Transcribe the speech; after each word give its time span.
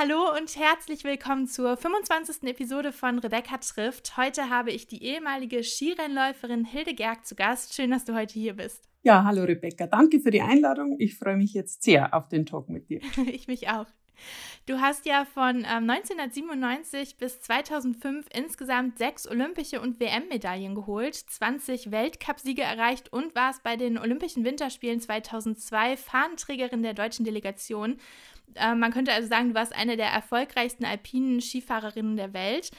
Hallo 0.00 0.32
und 0.36 0.56
herzlich 0.56 1.02
willkommen 1.02 1.48
zur 1.48 1.76
25. 1.76 2.44
Episode 2.44 2.92
von 2.92 3.18
Rebecca 3.18 3.56
trifft. 3.58 4.16
Heute 4.16 4.48
habe 4.48 4.70
ich 4.70 4.86
die 4.86 5.02
ehemalige 5.02 5.64
Skirennläuferin 5.64 6.64
Hilde 6.64 6.94
Gerg 6.94 7.26
zu 7.26 7.34
Gast. 7.34 7.74
Schön, 7.74 7.90
dass 7.90 8.04
du 8.04 8.14
heute 8.14 8.34
hier 8.34 8.54
bist. 8.54 8.88
Ja, 9.02 9.24
hallo 9.24 9.42
Rebecca, 9.42 9.88
danke 9.88 10.20
für 10.20 10.30
die 10.30 10.40
Einladung. 10.40 10.94
Ich 11.00 11.18
freue 11.18 11.36
mich 11.36 11.52
jetzt 11.52 11.82
sehr 11.82 12.14
auf 12.14 12.28
den 12.28 12.46
Talk 12.46 12.68
mit 12.68 12.88
dir. 12.88 13.00
ich 13.26 13.48
mich 13.48 13.70
auch. 13.70 13.86
Du 14.66 14.80
hast 14.80 15.04
ja 15.04 15.24
von 15.24 15.58
ähm, 15.58 15.90
1997 15.90 17.16
bis 17.16 17.40
2005 17.40 18.26
insgesamt 18.32 18.98
sechs 18.98 19.28
olympische 19.28 19.80
und 19.80 19.98
WM-Medaillen 19.98 20.76
geholt, 20.76 21.16
20 21.16 21.90
Weltcupsiege 21.90 22.62
erreicht 22.62 23.12
und 23.12 23.34
warst 23.34 23.64
bei 23.64 23.76
den 23.76 23.98
Olympischen 23.98 24.44
Winterspielen 24.44 25.00
2002 25.00 25.96
Fahnenträgerin 25.96 26.84
der 26.84 26.94
deutschen 26.94 27.24
Delegation. 27.24 27.96
Äh, 28.54 28.74
man 28.74 28.92
könnte 28.92 29.12
also 29.12 29.28
sagen, 29.28 29.50
du 29.50 29.54
warst 29.54 29.74
eine 29.74 29.96
der 29.96 30.08
erfolgreichsten 30.08 30.84
alpinen 30.84 31.40
Skifahrerinnen 31.40 32.16
der 32.16 32.32
Welt. 32.32 32.70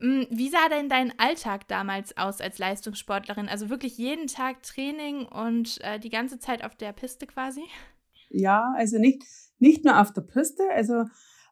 Hm, 0.00 0.26
wie 0.30 0.48
sah 0.48 0.68
denn 0.68 0.88
dein 0.88 1.18
Alltag 1.18 1.68
damals 1.68 2.16
aus 2.16 2.40
als 2.40 2.58
Leistungssportlerin? 2.58 3.48
Also 3.48 3.70
wirklich 3.70 3.96
jeden 3.96 4.26
Tag 4.26 4.62
Training 4.62 5.26
und 5.26 5.80
äh, 5.82 5.98
die 5.98 6.10
ganze 6.10 6.38
Zeit 6.38 6.64
auf 6.64 6.74
der 6.74 6.92
Piste 6.92 7.26
quasi? 7.26 7.62
Ja, 8.30 8.74
also 8.76 8.98
nicht, 8.98 9.22
nicht 9.58 9.84
nur 9.84 10.00
auf 10.00 10.12
der 10.12 10.22
Piste. 10.22 10.64
Also 10.72 11.04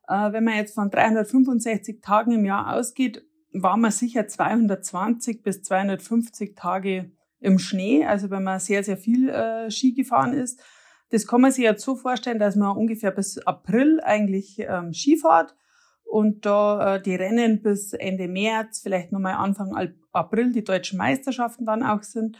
äh, 0.09 0.33
wenn 0.33 0.45
man 0.45 0.57
jetzt 0.57 0.75
von 0.75 0.91
365 0.91 2.01
Tagen 2.03 2.33
im 2.33 2.45
Jahr 2.45 2.75
ausgeht, 2.75 3.25
war 3.53 3.77
man 3.77 3.91
sicher 3.91 4.27
220 4.27 5.43
bis 5.43 5.63
250 5.63 6.57
Tage 6.57 7.13
im 7.39 7.59
Schnee. 7.59 8.05
Also 8.05 8.31
wenn 8.31 8.43
man 8.43 8.59
sehr, 8.59 8.83
sehr 8.83 8.97
viel 8.97 9.29
äh, 9.29 9.71
Ski 9.71 9.93
gefahren 9.93 10.33
ist. 10.33 10.61
Das 11.13 11.27
kann 11.27 11.43
man 11.43 11.53
sich 11.53 11.63
jetzt 11.65 11.85
so 11.85 11.95
vorstellen, 11.95 12.39
dass 12.39 12.57
man 12.57 12.75
ungefähr 12.75 13.11
bis 13.11 13.37
April 13.39 14.01
eigentlich 14.03 14.59
ähm, 14.59 14.95
Skifahrt 14.95 15.55
und 16.05 16.47
da 16.47 16.97
äh, 16.97 17.03
die 17.03 17.15
Rennen 17.15 17.61
bis 17.61 17.93
Ende 17.93 18.29
März, 18.29 18.81
vielleicht 18.81 19.13
nochmal 19.13 19.35
Anfang 19.35 19.93
April 20.13 20.53
die 20.53 20.65
deutschen 20.65 20.97
Meisterschaften 20.97 21.67
dann 21.67 21.83
auch 21.83 22.03
sind. 22.03 22.39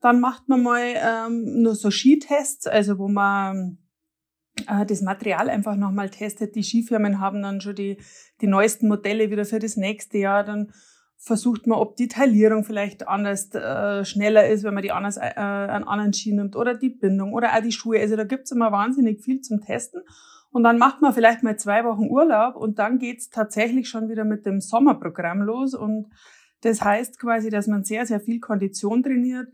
Dann 0.00 0.20
macht 0.20 0.48
man 0.48 0.62
mal 0.62 0.94
ähm, 0.94 1.62
nur 1.62 1.74
so 1.74 1.90
Skitests, 1.90 2.68
also 2.68 2.98
wo 2.98 3.08
man 3.08 3.78
äh, 4.68 4.86
das 4.86 5.02
Material 5.02 5.50
einfach 5.50 5.74
nochmal 5.74 6.08
testet. 6.08 6.54
Die 6.54 6.62
Skifirmen 6.62 7.18
haben 7.18 7.42
dann 7.42 7.60
schon 7.60 7.74
die, 7.74 7.98
die 8.40 8.46
neuesten 8.46 8.86
Modelle 8.86 9.32
wieder 9.32 9.44
für 9.44 9.58
das 9.58 9.76
nächste 9.76 10.18
Jahr. 10.18 10.44
Dann 10.44 10.72
versucht 11.24 11.68
man, 11.68 11.78
ob 11.78 11.94
die 11.94 12.08
Taillierung 12.08 12.64
vielleicht 12.64 13.06
anders 13.06 13.54
äh, 13.54 14.04
schneller 14.04 14.48
ist, 14.48 14.64
wenn 14.64 14.74
man 14.74 14.82
die 14.82 14.90
anders 14.90 15.18
äh, 15.18 15.30
an 15.36 15.84
anderen 15.84 16.12
Ski 16.12 16.32
nimmt 16.32 16.56
oder 16.56 16.74
die 16.74 16.90
Bindung 16.90 17.32
oder 17.32 17.54
auch 17.54 17.62
die 17.62 17.70
Schuhe. 17.70 18.00
Also 18.00 18.16
da 18.16 18.24
gibt's 18.24 18.50
immer 18.50 18.72
wahnsinnig 18.72 19.22
viel 19.22 19.40
zum 19.40 19.60
Testen. 19.60 20.02
Und 20.50 20.64
dann 20.64 20.78
macht 20.78 21.00
man 21.00 21.14
vielleicht 21.14 21.44
mal 21.44 21.56
zwei 21.56 21.84
Wochen 21.84 22.10
Urlaub 22.10 22.56
und 22.56 22.80
dann 22.80 22.98
geht's 22.98 23.30
tatsächlich 23.30 23.88
schon 23.88 24.08
wieder 24.08 24.24
mit 24.24 24.44
dem 24.46 24.60
Sommerprogramm 24.60 25.42
los. 25.42 25.74
Und 25.74 26.10
das 26.62 26.82
heißt 26.82 27.20
quasi, 27.20 27.50
dass 27.50 27.68
man 27.68 27.84
sehr, 27.84 28.04
sehr 28.04 28.20
viel 28.20 28.40
Kondition 28.40 29.04
trainiert, 29.04 29.46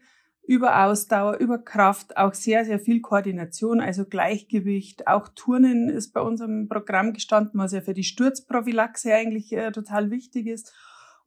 über 0.46 0.86
Ausdauer, 0.86 1.36
über 1.36 1.58
Kraft, 1.58 2.16
auch 2.16 2.32
sehr, 2.32 2.64
sehr 2.64 2.80
viel 2.80 3.02
Koordination, 3.02 3.82
also 3.82 4.06
Gleichgewicht. 4.06 5.06
Auch 5.06 5.28
Turnen 5.28 5.90
ist 5.90 6.14
bei 6.14 6.22
unserem 6.22 6.66
Programm 6.66 7.12
gestanden, 7.12 7.60
was 7.60 7.72
ja 7.72 7.82
für 7.82 7.92
die 7.92 8.04
Sturzprophylaxe 8.04 9.12
eigentlich 9.12 9.52
äh, 9.52 9.70
total 9.70 10.10
wichtig 10.10 10.46
ist. 10.46 10.72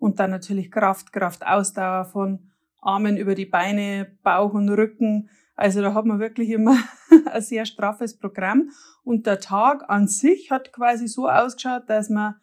Und 0.02 0.20
dann 0.20 0.32
natürlich 0.32 0.72
Kraft, 0.72 1.14
Kraft, 1.14 1.46
Ausdauer 1.46 2.06
von 2.06 2.40
Armen 2.82 3.18
über 3.18 3.36
die 3.36 3.46
Beine, 3.46 4.08
Bauch 4.24 4.54
und 4.56 4.68
Rücken, 4.68 5.30
also 5.56 5.80
da 5.82 5.94
hat 5.94 6.06
man 6.06 6.20
wirklich 6.20 6.50
immer 6.50 6.76
ein 7.32 7.42
sehr 7.44 7.68
straffes 7.68 8.18
Programm. 8.18 8.72
Und 9.04 9.28
der 9.28 9.40
Tag 9.40 9.88
an 9.92 10.08
sich 10.08 10.50
hat 10.50 10.74
quasi 10.74 11.08
so 11.08 11.30
ausgeschaut, 11.30 11.84
dass 11.86 12.10
man 12.10 12.34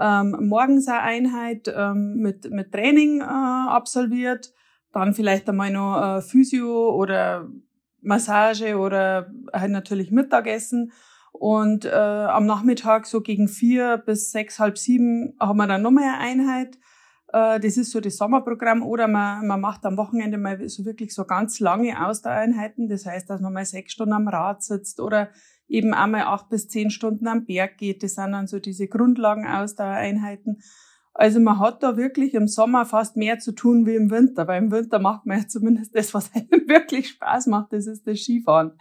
ähm, 0.00 0.36
morgens 0.42 0.86
eine 0.86 1.00
Einheit 1.00 1.66
ähm, 1.74 2.18
mit, 2.18 2.48
mit 2.52 2.70
Training 2.70 3.22
äh, 3.22 3.24
absolviert, 3.24 4.52
dann 4.92 5.14
vielleicht 5.14 5.48
einmal 5.48 5.72
noch 5.72 6.18
äh, 6.18 6.22
Physio 6.22 6.94
oder 6.94 7.48
Massage 8.02 8.76
oder 8.76 9.32
halt 9.52 9.72
natürlich 9.72 10.12
Mittagessen. 10.12 10.92
Und 11.32 11.86
äh, 11.86 11.90
am 11.90 12.46
Nachmittag 12.46 13.06
so 13.06 13.20
gegen 13.20 13.48
vier 13.48 13.96
bis 13.98 14.30
sechs, 14.30 14.60
halb 14.60 14.78
sieben 14.78 15.34
haben 15.40 15.56
wir 15.56 15.66
dann 15.66 15.82
nochmal 15.82 16.04
eine 16.04 16.18
Einheit. 16.18 16.78
Äh, 17.32 17.60
das 17.60 17.76
ist 17.76 17.90
so 17.92 18.00
das 18.00 18.16
Sommerprogramm. 18.16 18.82
Oder 18.82 19.08
man, 19.08 19.46
man 19.46 19.60
macht 19.60 19.84
am 19.84 19.96
Wochenende 19.96 20.38
mal 20.38 20.68
so 20.68 20.84
wirklich 20.84 21.14
so 21.14 21.24
ganz 21.24 21.60
lange 21.60 22.06
Ausdauereinheiten. 22.06 22.88
Das 22.88 23.06
heißt, 23.06 23.28
dass 23.28 23.40
man 23.40 23.52
mal 23.52 23.64
sechs 23.64 23.92
Stunden 23.92 24.14
am 24.14 24.28
Rad 24.28 24.62
sitzt 24.62 25.00
oder 25.00 25.30
eben 25.68 25.94
einmal 25.94 26.22
acht 26.22 26.48
bis 26.48 26.68
zehn 26.68 26.90
Stunden 26.90 27.28
am 27.28 27.46
Berg 27.46 27.78
geht. 27.78 28.02
Das 28.02 28.14
sind 28.14 28.32
dann 28.32 28.46
so 28.46 28.58
diese 28.58 28.88
Grundlagen-Ausdauereinheiten. 28.88 30.60
Also 31.20 31.38
man 31.38 31.58
hat 31.58 31.82
da 31.82 31.98
wirklich 31.98 32.32
im 32.32 32.48
Sommer 32.48 32.86
fast 32.86 33.18
mehr 33.18 33.38
zu 33.38 33.52
tun 33.52 33.84
wie 33.84 33.94
im 33.94 34.10
Winter, 34.10 34.48
weil 34.48 34.62
im 34.62 34.70
Winter 34.70 34.98
macht 34.98 35.26
man 35.26 35.40
ja 35.40 35.46
zumindest 35.46 35.94
das, 35.94 36.14
was 36.14 36.30
einem 36.34 36.66
wirklich 36.66 37.10
Spaß 37.10 37.46
macht, 37.48 37.74
das 37.74 37.86
ist 37.86 38.06
das 38.06 38.20
Skifahren. 38.20 38.72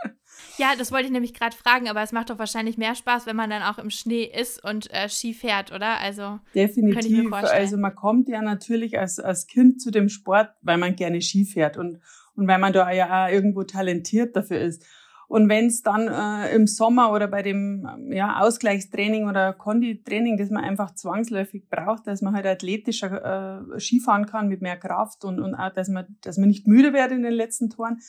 Ja, 0.58 0.68
das 0.78 0.94
wollte 0.94 1.08
ich 1.08 1.12
nämlich 1.12 1.34
gerade 1.34 1.54
fragen, 1.54 1.90
aber 1.90 2.02
es 2.02 2.14
macht 2.14 2.30
doch 2.30 2.40
wahrscheinlich 2.40 2.78
mehr 2.78 2.96
Spaß, 2.96 3.26
wenn 3.26 3.36
man 3.36 3.50
dann 3.50 3.62
auch 3.62 3.78
im 3.78 3.90
Schnee 3.90 4.24
ist 4.24 4.64
und 4.64 4.90
äh, 4.94 5.10
Ski 5.10 5.34
fährt, 5.34 5.74
oder? 5.74 6.00
Also 6.00 6.40
definitiv. 6.56 7.34
Also 7.34 7.76
man 7.76 7.94
kommt 7.94 8.30
ja 8.30 8.42
natürlich 8.42 8.98
als, 8.98 9.20
als 9.20 9.46
Kind 9.46 9.82
zu 9.82 9.92
dem 9.92 10.08
Sport, 10.08 10.52
weil 10.62 10.78
man 10.78 10.96
gerne 10.96 11.22
Ski 11.22 11.44
fährt 11.44 11.76
und, 11.76 12.00
und 12.36 12.48
weil 12.48 12.60
man 12.60 12.72
da 12.72 12.90
ja 12.90 13.26
auch 13.26 13.34
irgendwo 13.34 13.64
talentiert 13.64 14.38
dafür 14.38 14.62
ist. 14.62 14.86
Und 15.30 15.48
wenn 15.48 15.68
es 15.68 15.84
dann 15.84 16.08
äh, 16.08 16.56
im 16.56 16.66
Sommer 16.66 17.12
oder 17.12 17.28
bei 17.28 17.44
dem 17.44 17.88
ja, 18.10 18.40
Ausgleichstraining 18.42 19.30
oder 19.30 19.54
Konditraining, 19.54 20.38
das 20.38 20.50
man 20.50 20.64
einfach 20.64 20.96
zwangsläufig 20.96 21.70
braucht, 21.70 22.08
dass 22.08 22.24
man 22.24 22.34
halt 22.34 22.48
athletischer 22.48 23.68
äh, 23.76 23.80
Skifahren 23.80 24.26
kann 24.26 24.48
mit 24.48 24.64
mehr 24.64 24.76
Kraft 24.76 25.24
und, 25.26 25.40
und 25.40 25.54
auch, 25.54 25.72
dass 25.72 25.88
man, 25.88 26.08
dass 26.22 26.40
man 26.40 26.50
nicht 26.50 26.68
müde 26.68 26.94
wird 26.94 27.12
in 27.12 27.22
den 27.22 27.34
letzten 27.34 27.70
Toren, 27.70 28.00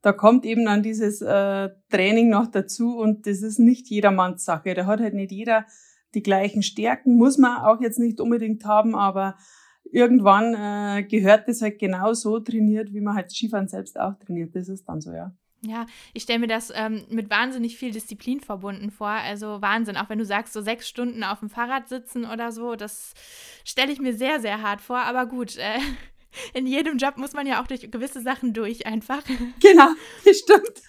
da 0.00 0.12
kommt 0.12 0.46
eben 0.46 0.64
dann 0.64 0.84
dieses 0.84 1.20
äh, 1.22 1.70
Training 1.90 2.28
noch 2.28 2.46
dazu 2.46 2.96
und 2.96 3.26
das 3.26 3.42
ist 3.42 3.58
nicht 3.58 3.88
jedermanns 3.88 4.44
Sache. 4.44 4.72
Da 4.74 4.86
hat 4.86 5.00
halt 5.00 5.14
nicht 5.14 5.32
jeder 5.32 5.66
die 6.14 6.22
gleichen 6.22 6.62
Stärken, 6.62 7.16
muss 7.16 7.36
man 7.36 7.62
auch 7.62 7.80
jetzt 7.80 7.98
nicht 7.98 8.20
unbedingt 8.20 8.64
haben, 8.64 8.94
aber 8.94 9.36
irgendwann 9.90 10.54
äh, 10.54 11.02
gehört 11.02 11.48
das 11.48 11.62
halt 11.62 11.80
genau 11.80 12.12
so 12.12 12.38
trainiert, 12.38 12.92
wie 12.92 13.00
man 13.00 13.16
halt 13.16 13.32
Skifahren 13.32 13.66
selbst 13.66 13.98
auch 13.98 14.14
trainiert. 14.20 14.54
Das 14.54 14.68
ist 14.68 14.84
dann 14.84 15.00
so, 15.00 15.10
ja. 15.12 15.34
Ja, 15.62 15.84
ich 16.14 16.22
stelle 16.22 16.38
mir 16.38 16.46
das 16.46 16.72
ähm, 16.74 17.04
mit 17.10 17.28
wahnsinnig 17.28 17.76
viel 17.76 17.90
Disziplin 17.90 18.40
verbunden 18.40 18.90
vor. 18.90 19.08
Also 19.08 19.60
Wahnsinn, 19.60 19.98
auch 19.98 20.08
wenn 20.08 20.18
du 20.18 20.24
sagst, 20.24 20.54
so 20.54 20.62
sechs 20.62 20.88
Stunden 20.88 21.22
auf 21.22 21.40
dem 21.40 21.50
Fahrrad 21.50 21.88
sitzen 21.88 22.24
oder 22.24 22.50
so, 22.50 22.76
das 22.76 23.12
stelle 23.64 23.92
ich 23.92 24.00
mir 24.00 24.14
sehr, 24.14 24.40
sehr 24.40 24.62
hart 24.62 24.80
vor. 24.80 24.98
Aber 24.98 25.26
gut, 25.26 25.58
äh, 25.58 25.78
in 26.54 26.66
jedem 26.66 26.96
Job 26.96 27.18
muss 27.18 27.34
man 27.34 27.46
ja 27.46 27.60
auch 27.60 27.66
durch 27.66 27.90
gewisse 27.90 28.22
Sachen 28.22 28.54
durch 28.54 28.86
einfach. 28.86 29.22
Genau, 29.60 29.88
das 30.24 30.38
stimmt. 30.38 30.82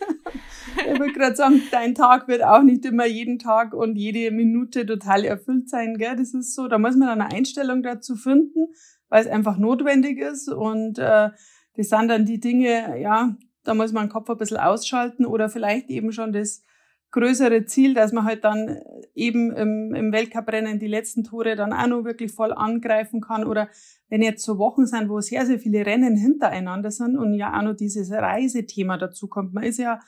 Ich 0.78 1.00
würde 1.00 1.12
gerade 1.12 1.36
sagen, 1.36 1.62
dein 1.72 1.94
Tag 1.94 2.30
wird 2.30 2.42
auch 2.42 2.62
nicht 2.62 2.86
immer 2.86 3.06
jeden 3.06 3.40
Tag 3.40 3.74
und 3.74 3.98
jede 3.98 4.32
Minute 4.32 4.86
total 4.86 5.26
erfüllt 5.26 5.70
sein, 5.70 5.96
gell? 5.98 6.16
Das 6.16 6.34
ist 6.34 6.56
so, 6.56 6.70
da 6.70 6.78
muss 6.78 6.96
man 6.96 7.10
eine 7.10 7.30
Einstellung 7.30 7.84
dazu 7.84 8.16
finden, 8.16 8.68
weil 9.10 9.22
es 9.22 9.28
einfach 9.30 9.58
notwendig 9.58 10.20
ist 10.20 10.50
und 10.50 10.98
äh, 10.98 11.32
das 11.76 11.90
sind 11.90 12.08
dann 12.08 12.26
die 12.26 12.40
Dinge, 12.40 13.02
ja, 13.02 13.36
da 13.64 13.74
muss 13.74 13.92
man 13.92 14.06
den 14.08 14.12
Kopf 14.12 14.30
ein 14.30 14.38
bisschen 14.38 14.58
ausschalten 14.58 15.26
oder 15.26 15.50
vielleicht 15.50 15.90
eben 15.90 16.12
schon 16.12 16.34
das 16.34 16.64
größere 17.12 17.66
Ziel, 17.66 17.94
dass 17.94 18.14
man 18.14 18.24
halt 18.24 18.44
dann 18.44 18.80
eben 19.14 19.52
im, 19.52 19.94
im 19.94 20.12
Weltcuprennen 20.12 20.80
die 20.80 20.88
letzten 20.88 21.24
Tore 21.24 21.56
dann 21.56 21.74
auch 21.74 21.88
noch 21.88 22.04
wirklich 22.06 22.32
voll 22.32 22.54
angreifen 22.54 23.22
kann 23.22 23.44
oder 23.44 23.68
wenn 24.10 24.22
jetzt 24.22 24.44
so 24.44 24.58
Wochen 24.58 24.86
sind, 24.86 25.10
wo 25.10 25.20
sehr, 25.20 25.46
sehr 25.46 25.60
viele 25.60 25.86
Rennen 25.86 26.16
hintereinander 26.16 26.90
sind 26.90 27.18
und 27.18 27.34
ja 27.34 27.58
auch 27.58 27.64
noch 27.64 27.76
dieses 27.76 28.12
Reisethema 28.12 28.98
dazu 28.98 29.28
kommt. 29.28 29.54
Man 29.54 29.66
ist 29.66 29.78
ja 29.78 30.00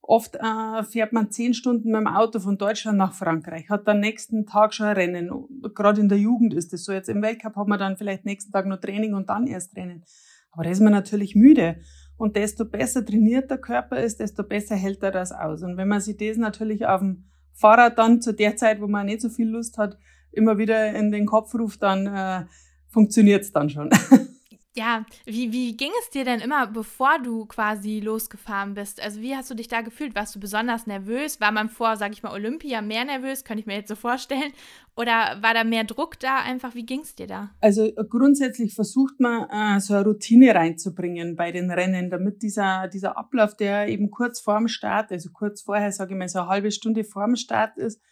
oft, 0.00 0.36
äh, 0.36 0.82
fährt 0.84 1.12
man 1.12 1.30
zehn 1.30 1.52
Stunden 1.52 1.90
mit 1.90 2.00
dem 2.00 2.06
Auto 2.06 2.40
von 2.40 2.56
Deutschland 2.56 2.96
nach 2.96 3.12
Frankreich, 3.12 3.68
hat 3.68 3.86
dann 3.86 4.00
nächsten 4.00 4.46
Tag 4.46 4.72
schon 4.72 4.86
ein 4.86 4.96
Rennen. 4.96 5.30
Gerade 5.74 6.00
in 6.00 6.08
der 6.08 6.18
Jugend 6.18 6.54
ist 6.54 6.72
das 6.72 6.84
so. 6.84 6.92
Jetzt 6.92 7.08
im 7.08 7.22
Weltcup 7.22 7.56
hat 7.56 7.68
man 7.68 7.78
dann 7.78 7.96
vielleicht 7.96 8.24
nächsten 8.24 8.52
Tag 8.52 8.66
noch 8.66 8.80
Training 8.80 9.14
und 9.14 9.28
dann 9.28 9.46
erst 9.46 9.76
Rennen. 9.76 10.04
Aber 10.52 10.64
da 10.64 10.70
ist 10.70 10.80
man 10.80 10.92
natürlich 10.92 11.34
müde. 11.34 11.76
Und 12.16 12.36
desto 12.36 12.64
besser 12.64 13.04
trainiert 13.04 13.50
der 13.50 13.58
Körper 13.58 13.98
ist, 13.98 14.20
desto 14.20 14.42
besser 14.42 14.74
hält 14.74 15.02
er 15.02 15.10
das 15.10 15.32
aus. 15.32 15.62
Und 15.62 15.76
wenn 15.76 15.88
man 15.88 16.00
sich 16.00 16.16
das 16.16 16.36
natürlich 16.36 16.86
auf 16.86 17.00
dem 17.00 17.24
Fahrrad 17.52 17.98
dann 17.98 18.20
zu 18.20 18.32
der 18.32 18.56
Zeit, 18.56 18.80
wo 18.80 18.86
man 18.86 19.06
nicht 19.06 19.20
so 19.20 19.28
viel 19.28 19.48
Lust 19.48 19.78
hat, 19.78 19.98
immer 20.32 20.58
wieder 20.58 20.94
in 20.94 21.10
den 21.10 21.26
Kopf 21.26 21.54
ruft, 21.54 21.82
dann 21.82 22.06
äh, 22.06 22.46
funktioniert 22.88 23.42
es 23.42 23.52
dann 23.52 23.70
schon. 23.70 23.90
Ja, 24.76 25.06
wie, 25.24 25.52
wie 25.52 25.74
ging 25.74 25.90
es 26.02 26.10
dir 26.10 26.26
denn 26.26 26.40
immer, 26.40 26.66
bevor 26.66 27.18
du 27.18 27.46
quasi 27.46 27.98
losgefahren 28.00 28.74
bist? 28.74 29.02
Also 29.02 29.22
wie 29.22 29.34
hast 29.34 29.50
du 29.50 29.54
dich 29.54 29.68
da 29.68 29.80
gefühlt? 29.80 30.14
Warst 30.14 30.34
du 30.34 30.40
besonders 30.40 30.86
nervös? 30.86 31.40
War 31.40 31.50
man 31.50 31.70
vor, 31.70 31.96
sag 31.96 32.12
ich 32.12 32.22
mal, 32.22 32.32
Olympia 32.32 32.82
mehr 32.82 33.06
nervös? 33.06 33.44
Könnte 33.44 33.60
ich 33.60 33.66
mir 33.66 33.76
jetzt 33.76 33.88
so 33.88 33.94
vorstellen. 33.94 34.52
Oder 34.94 35.38
war 35.40 35.54
da 35.54 35.64
mehr 35.64 35.84
Druck 35.84 36.20
da 36.20 36.42
einfach? 36.42 36.74
Wie 36.74 36.84
ging 36.84 37.00
es 37.00 37.14
dir 37.14 37.26
da? 37.26 37.50
Also 37.62 37.90
grundsätzlich 38.10 38.74
versucht 38.74 39.18
man, 39.18 39.48
äh, 39.48 39.80
so 39.80 39.94
eine 39.94 40.04
Routine 40.04 40.54
reinzubringen 40.54 41.36
bei 41.36 41.52
den 41.52 41.70
Rennen, 41.70 42.10
damit 42.10 42.42
dieser, 42.42 42.88
dieser 42.88 43.16
Ablauf, 43.16 43.56
der 43.56 43.88
eben 43.88 44.10
kurz 44.10 44.40
vorm 44.40 44.68
Start, 44.68 45.10
also 45.10 45.30
kurz 45.32 45.62
vorher, 45.62 45.90
sage 45.90 46.12
ich 46.12 46.18
mal, 46.18 46.28
so 46.28 46.40
eine 46.40 46.48
halbe 46.48 46.70
Stunde 46.70 47.02
vorm 47.04 47.36
Start 47.36 47.78
ist, 47.78 48.02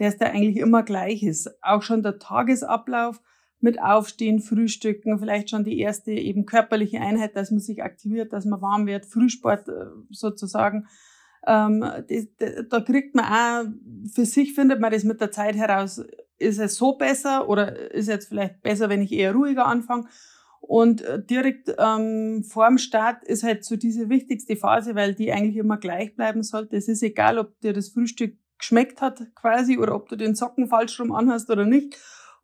der 0.00 0.08
ist 0.08 0.20
da 0.20 0.26
eigentlich 0.26 0.56
immer 0.56 0.82
gleich 0.82 1.22
ist. 1.22 1.48
Auch 1.62 1.82
schon 1.82 2.02
der 2.02 2.18
Tagesablauf 2.18 3.20
mit 3.60 3.80
Aufstehen, 3.80 4.40
Frühstücken, 4.40 5.18
vielleicht 5.18 5.50
schon 5.50 5.64
die 5.64 5.78
erste 5.78 6.12
eben 6.12 6.46
körperliche 6.46 7.00
Einheit, 7.00 7.36
dass 7.36 7.50
man 7.50 7.60
sich 7.60 7.82
aktiviert, 7.82 8.32
dass 8.32 8.44
man 8.44 8.60
warm 8.60 8.86
wird, 8.86 9.06
Frühsport 9.06 9.68
äh, 9.68 9.86
sozusagen. 10.10 10.86
Ähm, 11.46 11.80
das, 11.80 12.26
da 12.68 12.80
kriegt 12.80 13.14
man 13.14 13.24
auch, 13.24 13.64
für 14.14 14.26
sich 14.26 14.54
findet 14.54 14.80
man 14.80 14.92
das 14.92 15.04
mit 15.04 15.20
der 15.20 15.32
Zeit 15.32 15.56
heraus, 15.56 16.02
ist 16.38 16.58
es 16.58 16.76
so 16.76 16.96
besser 16.96 17.48
oder 17.48 17.92
ist 17.92 18.08
jetzt 18.08 18.28
vielleicht 18.28 18.62
besser, 18.62 18.88
wenn 18.88 19.02
ich 19.02 19.12
eher 19.12 19.32
ruhiger 19.32 19.66
anfange. 19.66 20.06
Und 20.60 21.02
äh, 21.02 21.22
direkt 21.24 21.74
ähm, 21.78 22.44
vorm 22.44 22.78
Start 22.78 23.24
ist 23.24 23.42
halt 23.42 23.64
so 23.64 23.76
diese 23.76 24.08
wichtigste 24.08 24.56
Phase, 24.56 24.94
weil 24.94 25.14
die 25.14 25.32
eigentlich 25.32 25.56
immer 25.56 25.78
gleich 25.78 26.14
bleiben 26.14 26.42
sollte. 26.42 26.76
Es 26.76 26.88
ist 26.88 27.02
egal, 27.02 27.38
ob 27.38 27.58
dir 27.60 27.72
das 27.72 27.88
Frühstück 27.88 28.36
geschmeckt 28.58 29.00
hat 29.00 29.22
quasi 29.34 29.78
oder 29.78 29.94
ob 29.94 30.08
du 30.08 30.16
den 30.16 30.34
Socken 30.34 30.66
falsch 30.66 30.98
rum 31.00 31.12
anhast 31.12 31.48
oder 31.50 31.64
nicht 31.64 31.96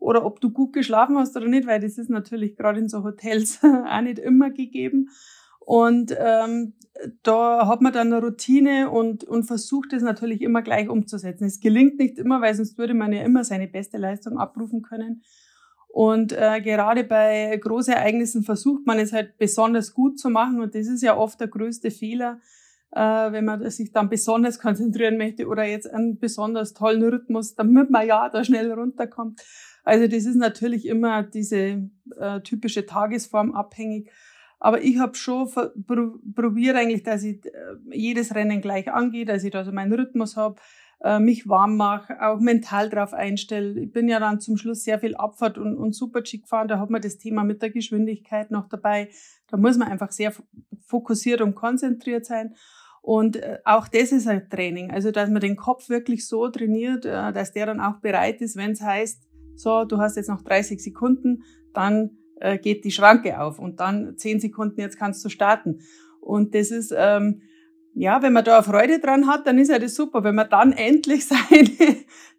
oder 0.05 0.27
ob 0.27 0.41
du 0.41 0.51
gut 0.51 0.75
geschlafen 0.75 1.17
hast 1.17 1.35
oder 1.37 1.49
nicht, 1.49 1.67
weil 1.67 1.81
das 1.81 1.97
ist 1.97 2.11
natürlich 2.11 2.57
gerade 2.57 2.79
in 2.79 2.89
so 2.89 3.03
Hotels 3.03 3.61
auch 3.63 4.01
nicht 4.03 4.19
immer 4.19 4.51
gegeben. 4.51 5.09
Und 5.61 6.15
ähm, 6.19 6.75
da 7.23 7.67
hat 7.67 7.81
man 7.81 7.93
dann 7.95 8.13
eine 8.13 8.23
Routine 8.23 8.91
und, 8.91 9.25
und 9.25 9.45
versucht 9.45 9.95
es 9.95 10.03
natürlich 10.03 10.43
immer 10.43 10.61
gleich 10.61 10.91
umzusetzen. 10.91 11.47
Es 11.47 11.59
gelingt 11.59 11.99
nicht 11.99 12.19
immer, 12.19 12.43
weil 12.43 12.55
sonst 12.55 12.77
würde 12.77 12.93
man 12.93 13.15
ja 13.15 13.23
immer 13.23 13.45
seine 13.45 13.67
beste 13.67 13.97
Leistung 13.97 14.39
abrufen 14.39 14.83
können. 14.83 15.23
Und 15.89 16.33
äh, 16.33 16.61
gerade 16.61 17.05
bei 17.05 17.57
Großereignissen 17.57 18.43
versucht 18.43 18.87
man 18.87 18.99
es 18.99 19.13
halt 19.13 19.39
besonders 19.39 19.95
gut 19.95 20.19
zu 20.19 20.29
machen. 20.29 20.61
Und 20.61 20.75
das 20.75 20.87
ist 20.87 21.03
ja 21.03 21.17
oft 21.17 21.41
der 21.41 21.49
größte 21.49 21.91
Fehler, 21.91 22.41
äh, 22.93 23.01
wenn 23.01 23.47
man 23.47 23.71
sich 23.71 23.91
dann 23.91 24.11
besonders 24.11 24.59
konzentrieren 24.61 25.17
möchte 25.17 25.47
oder 25.47 25.65
jetzt 25.65 25.91
einen 25.91 26.19
besonders 26.19 26.75
tollen 26.75 27.03
Rhythmus, 27.03 27.55
damit 27.55 27.89
man 27.89 28.07
ja 28.07 28.29
da 28.29 28.45
schnell 28.45 28.71
runterkommt. 28.71 29.41
Also 29.85 30.07
das 30.07 30.25
ist 30.25 30.37
natürlich 30.37 30.87
immer 30.87 31.23
diese 31.23 31.89
äh, 32.19 32.41
typische 32.43 32.87
Tagesform 32.87 33.55
abhängig. 33.55 34.11
Aber 34.59 34.81
ich 34.81 34.99
habe 34.99 35.15
schon 35.15 35.51
pro 35.51 36.19
probiert 36.35 36.77
eigentlich, 36.77 37.03
dass 37.03 37.23
ich 37.23 37.45
äh, 37.45 37.51
jedes 37.93 38.35
Rennen 38.35 38.63
gleich 38.63 38.91
angehe, 38.91 39.27
dass 39.27 39.45
ich 39.45 39.51
da 39.51 39.63
so 39.63 39.73
meinen 39.73 39.93
Rhythmus 39.93 40.39
habe, 40.39 40.57
äh, 41.03 41.19
mich 41.19 41.47
warm 41.47 41.77
mache, 41.77 42.23
auch 42.23 42.41
mental 42.41 42.89
drauf 42.89 43.13
einstelle. 43.13 43.79
Ich 43.79 43.93
bin 43.93 44.09
ja 44.09 44.19
dann 44.19 44.41
zum 44.41 44.57
Schluss 44.57 44.85
sehr 44.85 44.99
viel 44.99 45.17
Abfahrt 45.17 45.59
und, 45.59 45.77
und 45.77 45.95
Super-G 45.95 46.39
gefahren. 46.39 46.69
Da 46.69 46.79
hat 46.79 46.89
man 46.89 47.03
das 47.03 47.19
Thema 47.19 47.45
mit 47.45 47.61
der 47.61 47.71
Geschwindigkeit 47.71 48.51
noch 48.51 48.71
dabei. 48.71 49.11
Da 49.49 49.59
muss 49.59 49.77
man 49.77 49.89
einfach 49.89 50.13
sehr 50.13 50.33
fokussiert 50.87 51.43
und 51.43 51.55
konzentriert 51.55 52.25
sein. 52.25 52.55
Und 53.03 53.37
äh, 53.37 53.59
auch 53.67 53.87
das 53.87 54.13
ist 54.13 54.27
ein 54.27 54.49
Training. 54.49 54.91
Also, 54.91 55.11
dass 55.11 55.29
man 55.29 55.43
den 55.43 55.57
Kopf 55.57 55.91
wirklich 55.91 56.27
so 56.27 56.49
trainiert, 56.49 57.05
dass 57.05 57.53
der 57.53 57.67
dann 57.67 57.83
auch 57.83 57.97
bereit 57.97 58.41
ist, 58.41 58.57
wenn 58.57 58.71
es 58.71 58.81
heißt, 58.81 59.29
so, 59.57 59.85
du 59.85 59.99
hast 59.99 60.17
jetzt 60.17 60.29
noch 60.29 60.43
30 60.43 60.83
Sekunden, 60.83 61.45
dann 61.73 62.19
äh, 62.41 62.59
geht 62.59 62.85
die 62.85 62.91
Schranke 62.91 63.41
auf 63.41 63.59
und 63.59 63.81
dann 63.81 64.17
10 64.17 64.41
Sekunden, 64.41 64.81
jetzt 64.81 64.99
kannst 64.99 65.25
du 65.25 65.29
starten. 65.29 65.81
Und 66.21 66.55
das 66.55 66.71
ist, 66.71 66.95
ähm, 66.97 67.43
ja, 67.95 68.23
wenn 68.23 68.33
man 68.33 68.45
da 68.45 68.63
Freude 68.63 68.99
dran 68.99 69.27
hat, 69.27 69.47
dann 69.47 69.59
ist 69.59 69.71
ja 69.71 69.79
das 69.79 69.95
super, 69.95 70.25
wenn 70.25 70.35
man 70.35 70.49
dann 70.49 70.73
endlich 70.77 71.27
seine 71.27 71.69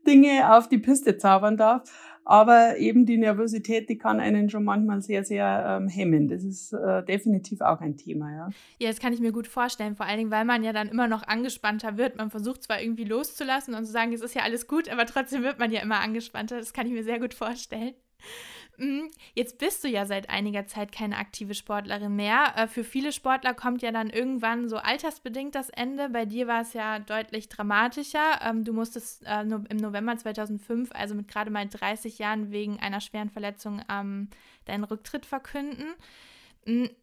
Dinge 0.05 0.55
auf 0.55 0.67
die 0.67 0.77
Piste 0.77 1.17
zaubern 1.17 1.57
darf. 1.57 1.89
Aber 2.25 2.77
eben 2.77 3.05
die 3.05 3.17
Nervosität, 3.17 3.87
die 3.87 3.99
kann 3.99 4.19
einen 4.19 4.49
schon 4.49 4.63
manchmal 4.63 5.01
sehr, 5.03 5.23
sehr 5.23 5.79
ähm, 5.79 5.87
hemmen. 5.87 6.27
Das 6.27 6.43
ist 6.43 6.73
äh, 6.73 7.03
definitiv 7.03 7.61
auch 7.61 7.79
ein 7.81 7.97
Thema, 7.97 8.31
ja. 8.35 8.49
Ja, 8.79 8.89
das 8.89 8.99
kann 8.99 9.13
ich 9.13 9.19
mir 9.19 9.31
gut 9.31 9.47
vorstellen. 9.47 9.95
Vor 9.95 10.07
allen 10.07 10.17
Dingen, 10.17 10.31
weil 10.31 10.43
man 10.43 10.63
ja 10.63 10.73
dann 10.73 10.89
immer 10.89 11.07
noch 11.07 11.27
angespannter 11.27 11.97
wird. 11.97 12.17
Man 12.17 12.31
versucht 12.31 12.63
zwar 12.63 12.81
irgendwie 12.81 13.03
loszulassen 13.03 13.75
und 13.75 13.85
zu 13.85 13.91
sagen, 13.91 14.11
es 14.11 14.21
ist 14.21 14.33
ja 14.33 14.41
alles 14.41 14.67
gut, 14.67 14.89
aber 14.89 15.05
trotzdem 15.05 15.43
wird 15.43 15.59
man 15.59 15.71
ja 15.71 15.81
immer 15.81 15.99
angespannter. 15.99 16.57
Das 16.57 16.73
kann 16.73 16.87
ich 16.87 16.93
mir 16.93 17.03
sehr 17.03 17.19
gut 17.19 17.35
vorstellen. 17.35 17.93
Mhm. 18.77 19.09
Jetzt 19.33 19.57
bist 19.57 19.83
du 19.83 19.87
ja 19.87 20.05
seit 20.05 20.29
einiger 20.29 20.67
Zeit 20.67 20.91
keine 20.91 21.17
aktive 21.17 21.53
Sportlerin 21.53 22.15
mehr. 22.15 22.53
Äh, 22.55 22.67
für 22.67 22.83
viele 22.83 23.11
Sportler 23.11 23.53
kommt 23.53 23.81
ja 23.81 23.91
dann 23.91 24.09
irgendwann 24.09 24.67
so 24.67 24.77
altersbedingt 24.77 25.55
das 25.55 25.69
Ende. 25.69 26.09
Bei 26.09 26.25
dir 26.25 26.47
war 26.47 26.61
es 26.61 26.73
ja 26.73 26.99
deutlich 26.99 27.49
dramatischer. 27.49 28.39
Ähm, 28.41 28.63
du 28.63 28.73
musstest 28.73 29.23
äh, 29.25 29.41
im 29.41 29.77
November 29.77 30.17
2005, 30.17 30.89
also 30.93 31.15
mit 31.15 31.27
gerade 31.27 31.51
mal 31.51 31.67
30 31.67 32.19
Jahren, 32.19 32.51
wegen 32.51 32.79
einer 32.79 33.01
schweren 33.01 33.29
Verletzung 33.29 33.81
ähm, 33.89 34.29
deinen 34.65 34.83
Rücktritt 34.83 35.25
verkünden. 35.25 35.93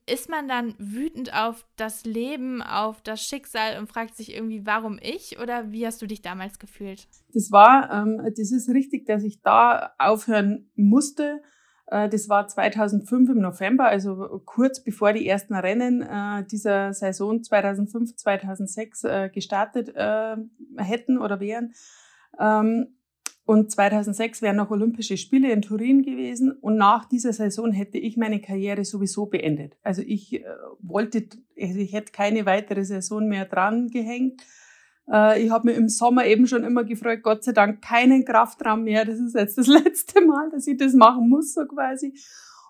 Ist 0.07 0.29
man 0.29 0.49
dann 0.49 0.75
wütend 0.79 1.33
auf 1.35 1.65
das 1.77 2.05
Leben, 2.05 2.63
auf 2.63 3.01
das 3.03 3.23
Schicksal 3.23 3.79
und 3.79 3.87
fragt 3.87 4.17
sich 4.17 4.35
irgendwie, 4.35 4.67
warum 4.67 4.99
ich? 5.01 5.39
Oder 5.41 5.71
wie 5.71 5.87
hast 5.87 6.03
du 6.03 6.07
dich 6.07 6.21
damals 6.21 6.59
gefühlt? 6.59 7.07
Das 7.33 7.53
war, 7.53 7.91
ähm, 7.93 8.21
das 8.37 8.51
ist 8.51 8.69
richtig, 8.69 9.07
dass 9.07 9.23
ich 9.23 9.41
da 9.41 9.93
aufhören 9.99 10.69
musste 10.75 11.43
äh, 11.87 12.09
das 12.09 12.29
war 12.29 12.49
2005 12.49 13.31
im 13.31 13.41
November, 13.41 13.85
also 13.85 14.43
kurz 14.45 14.83
bevor 14.83 15.13
die 15.13 15.29
ersten 15.29 15.55
Rennen 15.55 16.03
äh, 16.03 16.45
dieser 16.47 16.93
Saison 16.95 17.43
2005, 17.43 18.17
2006 18.17 19.05
äh, 19.05 19.31
gestartet 19.33 19.95
hätten 19.95 21.19
oder 21.19 21.39
wären. 21.39 21.75
Ähm, 22.41 22.97
und 23.45 23.73
2006 23.73 24.41
wären 24.41 24.57
noch 24.57 24.71
Olympische 24.71 25.17
Spiele 25.17 25.51
in 25.51 25.63
Turin 25.63 26.03
gewesen. 26.03 26.53
Und 26.53 26.77
nach 26.77 27.07
dieser 27.07 27.33
Saison 27.33 27.73
hätte 27.73 27.99
ich 27.99 28.17
meine 28.17 28.41
Karriere 28.41 28.85
sowieso 28.85 29.27
beendet. 29.27 29.77
Also 29.83 30.03
ich 30.07 30.45
wollte, 30.81 31.25
also 31.61 31.79
ich 31.81 31.93
hätte 31.93 32.13
keine 32.13 32.47
weitere 32.47 32.85
Saison 32.85 33.27
mehr 33.27 33.47
dran 33.47 33.89
gehängt. 33.89 34.43
Äh, 35.11 35.43
ich 35.43 35.51
habe 35.51 35.69
mir 35.69 35.75
im 35.75 35.89
Sommer 35.89 36.25
eben 36.27 36.47
schon 36.47 36.63
immer 36.63 36.85
gefreut, 36.85 37.23
Gott 37.23 37.43
sei 37.43 37.53
Dank 37.53 37.83
keinen 37.83 38.25
Kraftraum 38.25 38.85
mehr. 38.85 39.05
Das 39.05 39.19
ist 39.19 39.35
jetzt 39.35 39.59
das 39.59 39.67
letzte 39.85 40.25
Mal, 40.25 40.51
dass 40.51 40.67
ich 40.69 40.77
das 40.77 40.95
machen 40.95 41.29
muss, 41.29 41.53
so 41.53 41.67
quasi. 41.67 42.15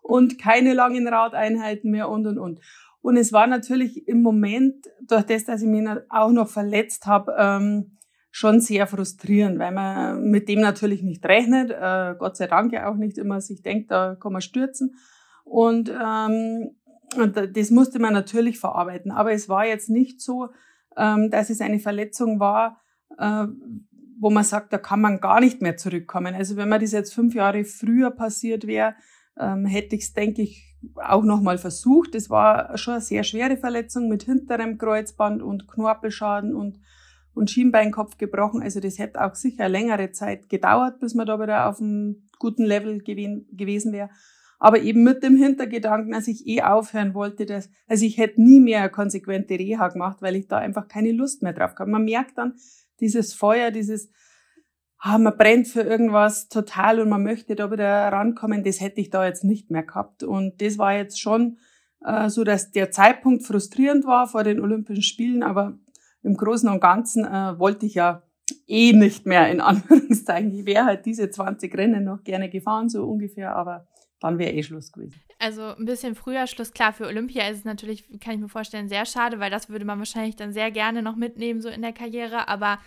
Und 0.01 0.39
keine 0.39 0.73
langen 0.73 1.07
Radeinheiten 1.07 1.91
mehr 1.91 2.09
und, 2.09 2.27
und, 2.27 2.39
und. 2.39 2.61
Und 3.03 3.17
es 3.17 3.33
war 3.33 3.47
natürlich 3.47 4.09
im 4.09 4.23
Moment, 4.23 4.87
durch 5.07 5.25
das, 5.25 5.45
dass 5.45 5.61
ich 5.61 5.69
mich 5.69 5.87
auch 6.09 6.31
noch 6.31 6.49
verletzt 6.49 7.07
habe, 7.07 7.35
ähm, 7.37 7.99
schon 8.35 8.61
sehr 8.61 8.87
frustrierend, 8.87 9.59
weil 9.59 9.73
man 9.73 10.25
mit 10.31 10.49
dem 10.49 10.61
natürlich 10.61 11.03
nicht 11.03 11.25
rechnet. 11.27 11.71
Äh, 11.71 12.17
Gott 12.19 12.37
sei 12.37 12.47
Dank 12.47 12.73
ja 12.73 12.91
auch 12.91 12.97
nicht 12.97 13.19
immer 13.19 13.41
sich 13.43 13.63
denkt, 13.63 13.91
da 13.91 14.17
kann 14.17 14.33
man 14.33 14.41
stürzen. 14.41 14.97
Und, 15.45 15.91
ähm, 15.91 16.71
und 17.17 17.57
das 17.57 17.71
musste 17.71 17.99
man 17.99 18.15
natürlich 18.15 18.59
verarbeiten. 18.59 19.13
Aber 19.13 19.33
es 19.33 19.51
war 19.51 19.67
jetzt 19.67 19.91
nicht 19.91 20.23
so, 20.23 20.49
ähm, 20.97 21.31
dass 21.31 21.51
es 21.51 21.61
eine 21.61 21.79
Verletzung 21.79 22.41
war, 22.41 22.81
äh, 23.19 23.47
wo 24.19 24.31
man 24.31 24.45
sagt, 24.45 24.73
da 24.73 24.79
kann 24.79 25.03
man 25.03 25.21
gar 25.21 25.41
nicht 25.41 25.61
mehr 25.61 25.77
zurückkommen. 25.77 26.35
Also 26.35 26.57
wenn 26.57 26.71
mir 26.71 26.79
das 26.79 26.93
jetzt 26.93 27.13
fünf 27.13 27.35
Jahre 27.35 27.65
früher 27.65 28.11
passiert 28.11 28.67
wäre, 28.67 28.95
ähm, 29.39 29.67
hätte 29.67 29.95
ich 29.95 30.05
es, 30.05 30.13
denke 30.15 30.41
ich, 30.41 30.75
auch 30.97 31.23
nochmal 31.23 31.59
versucht. 31.59 32.15
Es 32.15 32.31
war 32.31 32.79
schon 32.79 32.95
eine 32.95 33.03
sehr 33.03 33.25
schwere 33.25 33.59
Verletzung 33.59 34.09
mit 34.09 34.23
hinterem 34.23 34.79
Kreuzband 34.79 35.43
und 35.43 35.69
Knorpelschaden 35.69 36.55
und, 36.55 36.81
und 37.35 37.51
Schienbeinkopf 37.51 38.19
gebrochen. 38.19 38.63
Also 38.63 38.81
das 38.81 38.99
hätte 38.99 39.25
auch 39.25 39.35
sicher 39.35 39.69
längere 39.69 40.13
Zeit 40.13 40.49
gedauert, 40.49 41.01
bis 41.01 41.15
man 41.15 41.27
da 41.27 41.41
wieder 41.41 41.69
auf 41.69 41.81
einem 41.81 42.29
guten 42.39 42.65
Level 42.65 42.99
gewesen 42.99 43.93
wäre 43.93 44.11
aber 44.63 44.81
eben 44.81 45.03
mit 45.03 45.25
dem 45.25 45.35
Hintergedanken, 45.35 46.13
dass 46.13 46.29
ich 46.29 46.47
eh 46.47 46.63
aufhören 46.63 47.15
wollte, 47.15 47.47
dass, 47.47 47.69
also 47.89 48.07
ich 48.07 48.17
hätte 48.17 48.41
nie 48.41 48.61
mehr 48.61 48.83
eine 48.83 48.91
konsequente 48.91 49.55
Reha 49.55 49.89
gemacht, 49.89 50.23
weil 50.23 50.37
ich 50.37 50.47
da 50.47 50.59
einfach 50.59 50.87
keine 50.87 51.11
Lust 51.11 51.43
mehr 51.43 51.53
drauf 51.53 51.73
habe. 51.81 51.91
Man 51.91 52.05
merkt 52.05 52.39
dann 52.39 52.55
dieses 53.01 53.35
Feuer, 53.35 53.73
dieses, 53.73 54.13
ah, 54.99 55.19
man 55.19 55.37
brennt 55.37 55.67
für 55.67 55.81
irgendwas 55.81 56.47
total 56.49 57.01
und 57.01 57.09
man 57.09 57.25
möchte 57.25 57.57
da 57.57 57.73
wieder 57.73 57.89
rankommen, 58.13 58.63
das 58.63 58.81
hätte 58.81 59.01
ich 59.01 59.11
da 59.11 59.27
jetzt 59.27 59.43
nicht 59.43 59.73
mehr 59.73 59.83
gehabt. 59.83 60.23
Und 60.23 60.63
das 60.63 60.79
war 60.79 60.95
jetzt 60.95 61.21
schon 61.21 61.59
äh, 62.05 62.29
so, 62.29 62.45
dass 62.45 62.71
der 62.71 62.93
Zeitpunkt 62.93 63.45
frustrierend 63.45 64.05
war 64.05 64.29
vor 64.29 64.45
den 64.45 64.61
Olympischen 64.61 65.03
Spielen, 65.03 65.43
aber 65.43 65.77
im 66.23 66.37
Großen 66.37 66.69
und 66.69 66.81
Ganzen 66.81 67.25
äh, 67.25 67.59
wollte 67.59 67.87
ich 67.87 67.95
ja 67.95 68.23
eh 68.67 68.93
nicht 68.93 69.27
mehr 69.27 69.51
in 69.51 69.61
Anführungszeichen. 69.61 70.53
Ich 70.53 70.67
wäre 70.67 70.85
halt 70.85 71.07
diese 71.07 71.31
20 71.31 71.77
Rennen 71.77 72.05
noch 72.05 72.23
gerne 72.25 72.49
gefahren, 72.49 72.89
so 72.89 73.05
ungefähr, 73.05 73.55
aber 73.55 73.87
dann 74.21 74.39
wäre 74.39 74.53
eh 74.53 74.63
Schluss 74.63 74.93
gewesen. 74.93 75.21
Also 75.39 75.63
ein 75.63 75.85
bisschen 75.85 76.15
früher 76.15 76.47
Schluss. 76.47 76.73
Klar, 76.73 76.93
für 76.93 77.07
Olympia 77.07 77.49
ist 77.49 77.59
es 77.59 77.65
natürlich, 77.65 78.09
kann 78.21 78.35
ich 78.35 78.41
mir 78.41 78.49
vorstellen, 78.49 78.89
sehr 78.89 79.05
schade, 79.05 79.41
weil 79.41 79.51
das 79.51 79.69
würde 79.69 79.85
man 79.85 79.99
wahrscheinlich 79.99 80.37
dann 80.37 80.53
sehr 80.53 80.71
gerne 80.71 81.03
noch 81.03 81.17
mitnehmen, 81.17 81.61
so 81.61 81.69
in 81.69 81.83
der 81.83 81.93
Karriere. 81.93 82.47
Aber 82.47 82.79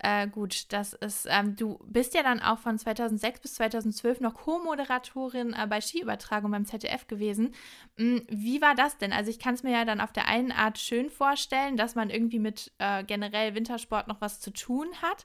Äh, 0.00 0.28
gut, 0.28 0.72
das 0.72 0.92
ist, 0.92 1.26
ähm, 1.28 1.56
du 1.56 1.78
bist 1.84 2.14
ja 2.14 2.22
dann 2.22 2.40
auch 2.40 2.58
von 2.58 2.78
2006 2.78 3.40
bis 3.40 3.54
2012 3.54 4.20
noch 4.20 4.34
Co-Moderatorin 4.34 5.54
äh, 5.54 5.66
bei 5.66 5.80
Skiübertragung 5.80 6.52
beim 6.52 6.64
ZDF 6.64 7.08
gewesen. 7.08 7.52
Mhm, 7.96 8.22
wie 8.28 8.60
war 8.60 8.76
das 8.76 8.96
denn? 8.98 9.12
Also 9.12 9.30
ich 9.30 9.40
kann 9.40 9.54
es 9.54 9.64
mir 9.64 9.72
ja 9.72 9.84
dann 9.84 10.00
auf 10.00 10.12
der 10.12 10.28
einen 10.28 10.52
Art 10.52 10.78
schön 10.78 11.10
vorstellen, 11.10 11.76
dass 11.76 11.96
man 11.96 12.10
irgendwie 12.10 12.38
mit 12.38 12.70
äh, 12.78 13.02
generell 13.02 13.56
Wintersport 13.56 14.06
noch 14.06 14.20
was 14.20 14.38
zu 14.38 14.52
tun 14.52 14.86
hat, 15.02 15.24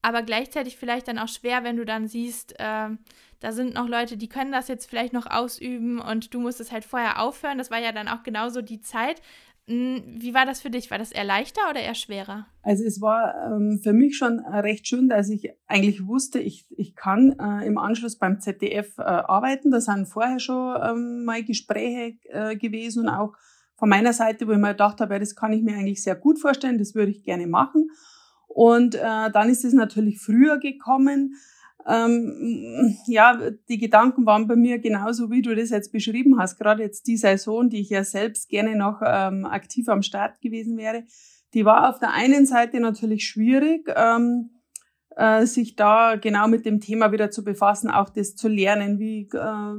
aber 0.00 0.22
gleichzeitig 0.22 0.76
vielleicht 0.76 1.08
dann 1.08 1.18
auch 1.18 1.28
schwer, 1.28 1.64
wenn 1.64 1.76
du 1.76 1.84
dann 1.84 2.06
siehst, 2.06 2.52
äh, 2.60 2.90
da 3.40 3.52
sind 3.52 3.74
noch 3.74 3.88
Leute, 3.88 4.16
die 4.16 4.28
können 4.28 4.52
das 4.52 4.68
jetzt 4.68 4.88
vielleicht 4.88 5.12
noch 5.12 5.26
ausüben 5.26 5.98
und 5.98 6.32
du 6.32 6.40
musst 6.40 6.60
es 6.60 6.70
halt 6.70 6.84
vorher 6.84 7.20
aufhören. 7.20 7.58
Das 7.58 7.70
war 7.70 7.78
ja 7.78 7.90
dann 7.90 8.08
auch 8.08 8.22
genauso 8.22 8.62
die 8.62 8.80
Zeit. 8.80 9.20
Hm, 9.66 10.02
wie 10.18 10.34
war 10.34 10.44
das 10.44 10.60
für 10.60 10.68
dich? 10.68 10.90
War 10.90 10.98
das 10.98 11.10
eher 11.10 11.24
leichter 11.24 11.62
oder 11.70 11.80
eher 11.80 11.94
schwerer? 11.94 12.46
Also 12.62 12.84
es 12.84 13.00
war 13.00 13.34
ähm, 13.46 13.80
für 13.82 13.94
mich 13.94 14.16
schon 14.16 14.40
recht 14.40 14.86
schön, 14.86 15.08
dass 15.08 15.30
ich 15.30 15.50
eigentlich 15.66 16.06
wusste, 16.06 16.38
ich, 16.38 16.66
ich 16.76 16.94
kann 16.94 17.36
äh, 17.38 17.66
im 17.66 17.78
Anschluss 17.78 18.18
beim 18.18 18.40
ZDF 18.40 18.98
äh, 18.98 19.02
arbeiten. 19.02 19.70
Da 19.70 19.80
sind 19.80 20.06
vorher 20.06 20.38
schon 20.38 20.76
ähm, 20.82 21.24
mal 21.24 21.42
Gespräche 21.42 22.18
äh, 22.28 22.56
gewesen 22.56 23.04
und 23.04 23.08
auch 23.08 23.32
von 23.76 23.88
meiner 23.88 24.12
Seite, 24.12 24.46
wo 24.46 24.52
ich 24.52 24.58
mir 24.58 24.68
gedacht 24.68 25.00
habe, 25.00 25.14
ja, 25.14 25.18
das 25.18 25.34
kann 25.34 25.52
ich 25.52 25.62
mir 25.62 25.76
eigentlich 25.76 26.02
sehr 26.02 26.14
gut 26.14 26.38
vorstellen, 26.38 26.78
das 26.78 26.94
würde 26.94 27.10
ich 27.10 27.22
gerne 27.22 27.46
machen. 27.46 27.90
Und 28.46 28.94
äh, 28.94 29.30
dann 29.32 29.48
ist 29.48 29.64
es 29.64 29.72
natürlich 29.72 30.20
früher 30.20 30.58
gekommen. 30.58 31.34
Ähm, 31.86 32.96
ja, 33.06 33.38
die 33.68 33.78
Gedanken 33.78 34.24
waren 34.26 34.46
bei 34.46 34.56
mir 34.56 34.78
genauso, 34.78 35.30
wie 35.30 35.42
du 35.42 35.54
das 35.54 35.70
jetzt 35.70 35.92
beschrieben 35.92 36.38
hast. 36.38 36.58
Gerade 36.58 36.82
jetzt 36.82 37.06
die 37.06 37.16
Saison, 37.16 37.68
die 37.68 37.80
ich 37.80 37.90
ja 37.90 38.04
selbst 38.04 38.48
gerne 38.48 38.76
noch 38.76 39.02
ähm, 39.04 39.44
aktiv 39.44 39.88
am 39.88 40.02
Start 40.02 40.40
gewesen 40.40 40.76
wäre, 40.78 41.04
die 41.52 41.64
war 41.64 41.90
auf 41.90 41.98
der 41.98 42.12
einen 42.12 42.46
Seite 42.46 42.80
natürlich 42.80 43.26
schwierig, 43.26 43.88
ähm, 43.94 44.50
äh, 45.16 45.46
sich 45.46 45.76
da 45.76 46.16
genau 46.16 46.48
mit 46.48 46.66
dem 46.66 46.80
Thema 46.80 47.12
wieder 47.12 47.30
zu 47.30 47.44
befassen, 47.44 47.90
auch 47.90 48.08
das 48.08 48.34
zu 48.34 48.48
lernen, 48.48 48.98
wie, 48.98 49.28
äh, 49.32 49.74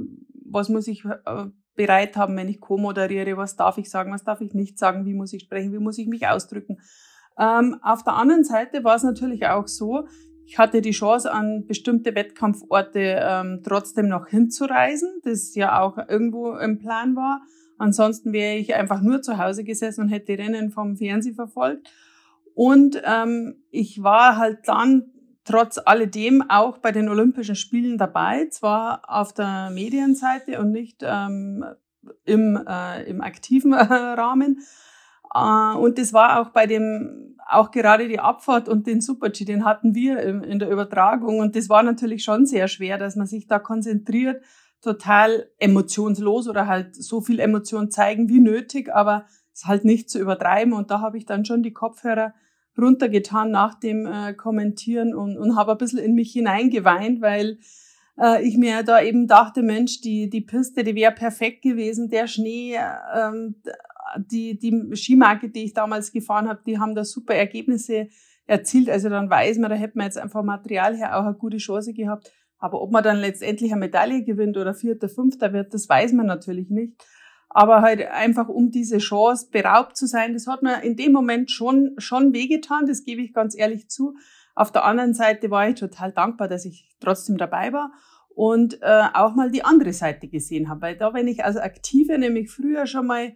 was 0.46 0.70
muss 0.70 0.88
ich 0.88 1.04
äh, 1.06 1.46
bereit 1.76 2.16
haben, 2.16 2.38
wenn 2.38 2.48
ich 2.48 2.62
co-moderiere, 2.62 3.36
was 3.36 3.56
darf 3.58 3.78
ich 3.78 3.90
sagen, 3.90 4.14
was 4.14 4.24
darf 4.24 4.42
ich 4.42 4.54
nicht 4.54 4.80
sagen, 4.80 5.06
wie 5.06 5.14
muss 5.14 5.34
ich 5.34 5.44
sprechen, 5.44 5.74
wie 5.74 5.80
muss 5.80 5.98
ich 5.98 6.08
mich 6.08 6.26
ausdrücken. 6.28 6.78
Ähm, 7.38 7.78
auf 7.82 8.04
der 8.04 8.14
anderen 8.14 8.46
Seite 8.46 8.84
war 8.86 8.96
es 8.96 9.04
natürlich 9.04 9.46
auch 9.48 9.68
so, 9.68 10.08
ich 10.46 10.58
hatte 10.60 10.82
die 10.82 10.92
Chance, 10.92 11.32
an 11.32 11.66
bestimmte 11.66 12.14
Wettkampforte 12.16 13.20
ähm, 13.22 13.62
trotzdem 13.64 14.08
noch 14.08 14.28
hinzureisen, 14.28 15.22
das 15.24 15.56
ja 15.56 15.82
auch 15.82 15.98
irgendwo 15.98 16.56
im 16.56 16.78
Plan 16.78 17.16
war. 17.16 17.42
Ansonsten 17.78 18.32
wäre 18.32 18.56
ich 18.56 18.76
einfach 18.76 19.02
nur 19.02 19.22
zu 19.22 19.38
Hause 19.38 19.64
gesessen 19.64 20.02
und 20.02 20.10
hätte 20.10 20.38
Rennen 20.38 20.72
vom 20.72 20.98
Fernsehen 20.98 21.36
verfolgt. 21.36 21.92
Und 22.54 23.02
ähm, 23.06 23.64
ich 23.72 24.02
war 24.02 24.38
halt 24.38 24.60
dann 24.66 25.12
trotz 25.44 25.80
alledem 25.84 26.44
auch 26.50 26.78
bei 26.78 26.92
den 26.92 27.10
Olympischen 27.10 27.56
Spielen 27.56 27.98
dabei, 27.98 28.48
zwar 28.48 29.02
auf 29.08 29.34
der 29.34 29.70
Medienseite 29.72 30.60
und 30.60 30.72
nicht 30.72 31.02
ähm, 31.04 31.66
im, 32.24 32.60
äh, 32.68 33.04
im 33.10 33.22
aktiven 33.22 33.74
äh, 33.74 33.78
Rahmen. 33.84 34.60
Äh, 35.36 35.76
und 35.76 35.98
das 35.98 36.14
war 36.14 36.42
auch 36.42 36.50
bei 36.50 36.66
dem 36.66 37.36
auch 37.48 37.70
gerade 37.70 38.08
die 38.08 38.20
Abfahrt 38.20 38.68
und 38.68 38.88
den 38.88 39.02
Super-G, 39.02 39.46
den 39.46 39.66
hatten 39.66 39.94
wir 39.94 40.20
in 40.20 40.58
der 40.58 40.70
Übertragung. 40.70 41.38
Und 41.38 41.56
das 41.56 41.70
war 41.70 41.84
natürlich 41.84 42.24
schon 42.24 42.48
sehr 42.48 42.68
schwer, 42.68 42.98
dass 42.98 43.16
man 43.16 43.28
sich 43.28 43.46
da 43.46 43.60
konzentriert, 43.60 44.44
total 44.82 45.48
emotionslos 45.60 46.48
oder 46.48 46.66
halt 46.66 46.96
so 46.96 47.22
viel 47.22 47.40
Emotion 47.40 47.92
zeigen 47.92 48.30
wie 48.30 48.40
nötig, 48.40 48.92
aber 48.92 49.26
es 49.54 49.66
halt 49.66 49.86
nicht 49.86 50.10
zu 50.10 50.20
übertreiben. 50.20 50.74
Und 50.74 50.90
da 50.90 51.02
habe 51.02 51.20
ich 51.20 51.26
dann 51.26 51.46
schon 51.46 51.62
die 51.62 51.74
Kopfhörer 51.74 52.34
runtergetan 52.78 53.52
nach 53.52 53.80
dem 53.80 54.06
äh, 54.06 54.34
Kommentieren 54.34 55.14
und, 55.14 55.38
und 55.38 55.56
habe 55.56 55.74
ein 55.74 55.78
bisschen 55.78 56.00
in 56.00 56.16
mich 56.16 56.32
hineingeweint, 56.34 57.22
weil 57.22 57.60
äh, 58.20 58.46
ich 58.46 58.58
mir 58.58 58.84
da 58.84 59.02
eben 59.02 59.28
dachte, 59.28 59.62
Mensch, 59.62 60.02
die, 60.02 60.30
die 60.30 60.42
Piste, 60.42 60.84
die 60.84 60.96
wäre 60.96 61.14
perfekt 61.14 61.62
gewesen, 61.62 62.10
der 62.10 62.28
Schnee, 62.28 62.78
ähm, 63.16 63.56
die, 64.18 64.58
die 64.58 64.96
Skimarke, 64.96 65.50
die 65.50 65.64
ich 65.66 65.74
damals 65.74 66.12
gefahren 66.12 66.48
habe, 66.48 66.62
die 66.66 66.80
haben 66.80 66.96
da 66.96 67.04
super 67.04 67.36
Ergebnisse 67.36 68.10
erzielt. 68.46 68.90
Also 68.90 69.10
dann 69.10 69.30
weiß 69.30 69.58
man, 69.58 69.70
da 69.70 69.76
hätte 69.76 69.98
man 69.98 70.06
jetzt 70.06 70.18
einfach 70.18 70.44
Material 70.44 70.96
her 70.96 71.18
auch 71.18 71.26
eine 71.26 71.36
gute 71.36 71.58
Chance 71.58 71.94
gehabt. 71.94 72.32
Aber 72.58 72.82
ob 72.82 72.92
man 72.92 73.04
dann 73.04 73.18
letztendlich 73.18 73.72
eine 73.72 73.82
Medaille 73.82 74.24
gewinnt 74.24 74.58
oder 74.58 74.74
vierter, 74.74 75.10
fünfter 75.10 75.54
wird, 75.54 75.74
das 75.74 75.90
weiß 75.90 76.14
man 76.14 76.26
natürlich 76.26 76.70
nicht. 76.70 76.94
Aber 77.50 77.82
halt 77.82 78.06
einfach 78.08 78.50
um 78.50 78.72
diese 78.72 78.98
Chance 78.98 79.50
beraubt 79.52 79.96
zu 79.96 80.08
sein, 80.08 80.34
das 80.34 80.48
hat 80.48 80.62
mir 80.62 80.82
in 80.84 80.96
dem 80.96 81.12
Moment 81.12 81.52
schon, 81.52 81.96
schon 81.98 82.34
wehgetan, 82.34 82.86
das 82.86 83.04
gebe 83.04 83.22
ich 83.22 83.34
ganz 83.34 83.58
ehrlich 83.58 83.90
zu. 83.90 84.16
Auf 84.56 84.72
der 84.72 84.86
anderen 84.86 85.14
Seite 85.14 85.52
war 85.52 85.68
ich 85.70 85.76
total 85.76 86.12
dankbar, 86.12 86.48
dass 86.48 86.66
ich 86.66 86.96
trotzdem 87.00 87.38
dabei 87.38 87.72
war 87.72 87.92
und 88.30 88.82
äh, 88.82 89.04
auch 89.14 89.36
mal 89.36 89.52
die 89.52 89.64
andere 89.64 89.94
Seite 89.94 90.28
gesehen 90.28 90.70
habe. 90.70 90.82
Weil 90.82 90.98
da, 90.98 91.14
wenn 91.14 91.28
ich 91.28 91.44
als 91.44 91.58
Aktive 91.58 92.18
nämlich 92.18 92.52
früher 92.52 92.88
schon 92.88 93.08
mal 93.08 93.36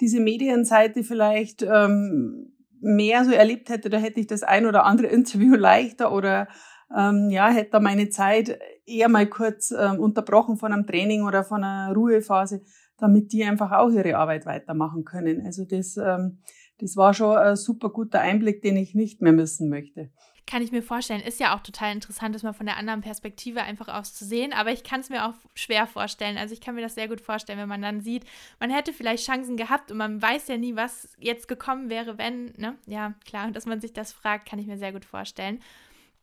diese 0.00 0.20
Medienseite 0.20 1.04
vielleicht 1.04 1.62
ähm, 1.62 2.52
mehr 2.80 3.24
so 3.24 3.32
erlebt 3.32 3.68
hätte, 3.68 3.90
da 3.90 3.98
hätte 3.98 4.20
ich 4.20 4.26
das 4.26 4.42
ein 4.42 4.66
oder 4.66 4.84
andere 4.84 5.06
Interview 5.12 5.54
leichter 5.54 6.12
oder 6.12 6.48
ähm, 6.96 7.28
ja, 7.30 7.48
hätte 7.50 7.72
da 7.72 7.80
meine 7.80 8.08
Zeit 8.08 8.58
eher 8.86 9.08
mal 9.08 9.26
kurz 9.26 9.70
ähm, 9.70 10.00
unterbrochen 10.00 10.56
von 10.56 10.72
einem 10.72 10.86
Training 10.86 11.22
oder 11.22 11.44
von 11.44 11.62
einer 11.62 11.92
Ruhephase, 11.94 12.62
damit 12.96 13.32
die 13.32 13.44
einfach 13.44 13.72
auch 13.72 13.90
ihre 13.90 14.16
Arbeit 14.16 14.46
weitermachen 14.46 15.04
können. 15.04 15.44
Also 15.44 15.64
das, 15.64 15.98
ähm, 15.98 16.38
das 16.78 16.96
war 16.96 17.12
schon 17.12 17.36
ein 17.36 17.56
super 17.56 17.90
guter 17.90 18.20
Einblick, 18.20 18.62
den 18.62 18.76
ich 18.76 18.94
nicht 18.94 19.20
mehr 19.20 19.32
missen 19.32 19.68
möchte. 19.68 20.10
Kann 20.48 20.62
ich 20.62 20.72
mir 20.72 20.82
vorstellen. 20.82 21.20
Ist 21.20 21.40
ja 21.40 21.54
auch 21.54 21.60
total 21.60 21.92
interessant, 21.92 22.34
das 22.34 22.42
mal 22.42 22.54
von 22.54 22.64
der 22.64 22.78
anderen 22.78 23.02
Perspektive 23.02 23.60
einfach 23.60 23.88
aus 23.88 24.14
zu 24.14 24.24
sehen. 24.24 24.54
Aber 24.54 24.72
ich 24.72 24.82
kann 24.82 25.00
es 25.00 25.10
mir 25.10 25.26
auch 25.26 25.34
schwer 25.54 25.86
vorstellen. 25.86 26.38
Also 26.38 26.54
ich 26.54 26.62
kann 26.62 26.74
mir 26.74 26.80
das 26.80 26.94
sehr 26.94 27.06
gut 27.06 27.20
vorstellen, 27.20 27.58
wenn 27.58 27.68
man 27.68 27.82
dann 27.82 28.00
sieht, 28.00 28.24
man 28.58 28.70
hätte 28.70 28.94
vielleicht 28.94 29.26
Chancen 29.26 29.58
gehabt 29.58 29.90
und 29.90 29.98
man 29.98 30.22
weiß 30.22 30.48
ja 30.48 30.56
nie, 30.56 30.74
was 30.74 31.14
jetzt 31.18 31.48
gekommen 31.48 31.90
wäre, 31.90 32.16
wenn, 32.16 32.54
ne? 32.56 32.78
Ja, 32.86 33.12
klar, 33.26 33.50
dass 33.50 33.66
man 33.66 33.82
sich 33.82 33.92
das 33.92 34.14
fragt, 34.14 34.48
kann 34.48 34.58
ich 34.58 34.66
mir 34.66 34.78
sehr 34.78 34.92
gut 34.92 35.04
vorstellen. 35.04 35.60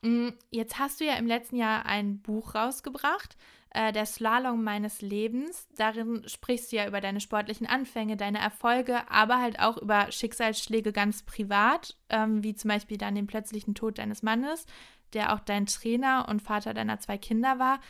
Mm, 0.02 0.30
jetzt 0.50 0.80
hast 0.80 1.00
du 1.00 1.06
ja 1.06 1.18
im 1.18 1.28
letzten 1.28 1.58
Jahr 1.58 1.86
ein 1.86 2.18
Buch 2.18 2.56
rausgebracht 2.56 3.38
äh, 3.76 3.92
der 3.92 4.06
Slalom 4.06 4.64
meines 4.64 5.02
Lebens. 5.02 5.68
Darin 5.76 6.24
sprichst 6.28 6.72
du 6.72 6.78
ja 6.78 6.88
über 6.88 7.02
deine 7.02 7.20
sportlichen 7.20 7.68
Anfänge, 7.68 8.16
deine 8.16 8.40
Erfolge, 8.40 9.10
aber 9.12 9.42
halt 9.42 9.60
auch 9.60 9.78
über 9.78 10.12
Schicksalsschläge 10.12 10.94
ganz 10.94 11.24
privat, 11.24 11.98
ähm, 12.10 12.42
wie 12.42 12.56
zum 12.56 12.70
Beispiel 12.70 12.98
dann 12.98 13.16
den 13.16 13.28
plötzlichen 13.28 13.76
Tod 13.76 13.98
deines 13.98 14.24
Mannes, 14.24 14.66
der 15.14 15.34
auch 15.34 15.42
dein 15.42 15.66
Trainer 15.66 16.28
und 16.30 16.42
Vater 16.42 16.74
deiner 16.74 17.00
zwei 17.00 17.18
Kinder 17.18 17.60
war. 17.60 17.82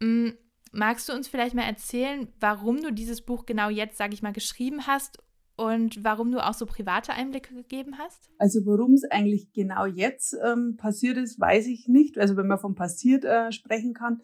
Ähm, 0.00 0.34
magst 0.72 1.08
du 1.08 1.12
uns 1.12 1.28
vielleicht 1.28 1.54
mal 1.54 1.62
erzählen, 1.62 2.28
warum 2.40 2.82
du 2.82 2.92
dieses 2.92 3.22
Buch 3.22 3.46
genau 3.46 3.68
jetzt, 3.68 3.98
sage 3.98 4.14
ich 4.14 4.22
mal, 4.22 4.32
geschrieben 4.32 4.88
hast 4.88 5.18
und 5.54 6.02
warum 6.02 6.32
du 6.32 6.44
auch 6.44 6.54
so 6.54 6.66
private 6.66 7.12
Einblicke 7.12 7.54
gegeben 7.54 7.98
hast? 7.98 8.30
Also 8.38 8.66
warum 8.66 8.94
es 8.94 9.04
eigentlich 9.04 9.52
genau 9.52 9.86
jetzt 9.86 10.36
ähm, 10.44 10.76
passiert 10.76 11.18
ist, 11.18 11.38
weiß 11.38 11.68
ich 11.68 11.86
nicht. 11.86 12.18
Also 12.18 12.36
wenn 12.36 12.48
man 12.48 12.58
von 12.58 12.74
passiert 12.74 13.24
äh, 13.24 13.52
sprechen 13.52 13.94
kann. 13.94 14.22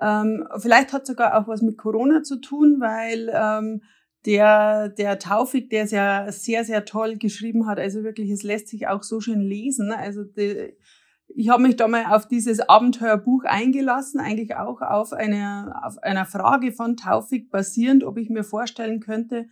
Ähm, 0.00 0.46
vielleicht 0.58 0.92
hat 0.92 1.06
sogar 1.06 1.38
auch 1.38 1.48
was 1.48 1.62
mit 1.62 1.76
Corona 1.76 2.22
zu 2.22 2.40
tun, 2.40 2.76
weil 2.80 3.30
ähm, 3.32 3.82
der, 4.26 4.88
der 4.88 5.18
Taufik, 5.18 5.70
der 5.70 5.84
es 5.84 5.90
ja 5.90 6.30
sehr, 6.30 6.64
sehr 6.64 6.84
toll 6.84 7.16
geschrieben 7.16 7.66
hat, 7.66 7.78
also 7.78 8.02
wirklich, 8.02 8.30
es 8.30 8.42
lässt 8.42 8.68
sich 8.68 8.88
auch 8.88 9.02
so 9.02 9.20
schön 9.20 9.40
lesen. 9.40 9.92
Also 9.92 10.24
die, 10.24 10.74
ich 11.34 11.48
habe 11.48 11.62
mich 11.62 11.76
da 11.76 11.88
mal 11.88 12.06
auf 12.06 12.28
dieses 12.28 12.60
Abenteuerbuch 12.60 13.44
eingelassen, 13.44 14.20
eigentlich 14.20 14.56
auch 14.56 14.80
auf 14.82 15.12
einer, 15.12 15.80
auf 15.84 15.98
einer 16.02 16.26
Frage 16.26 16.72
von 16.72 16.96
Taufik 16.96 17.50
basierend, 17.50 18.04
ob 18.04 18.18
ich 18.18 18.30
mir 18.30 18.44
vorstellen 18.44 19.00
könnte, 19.00 19.46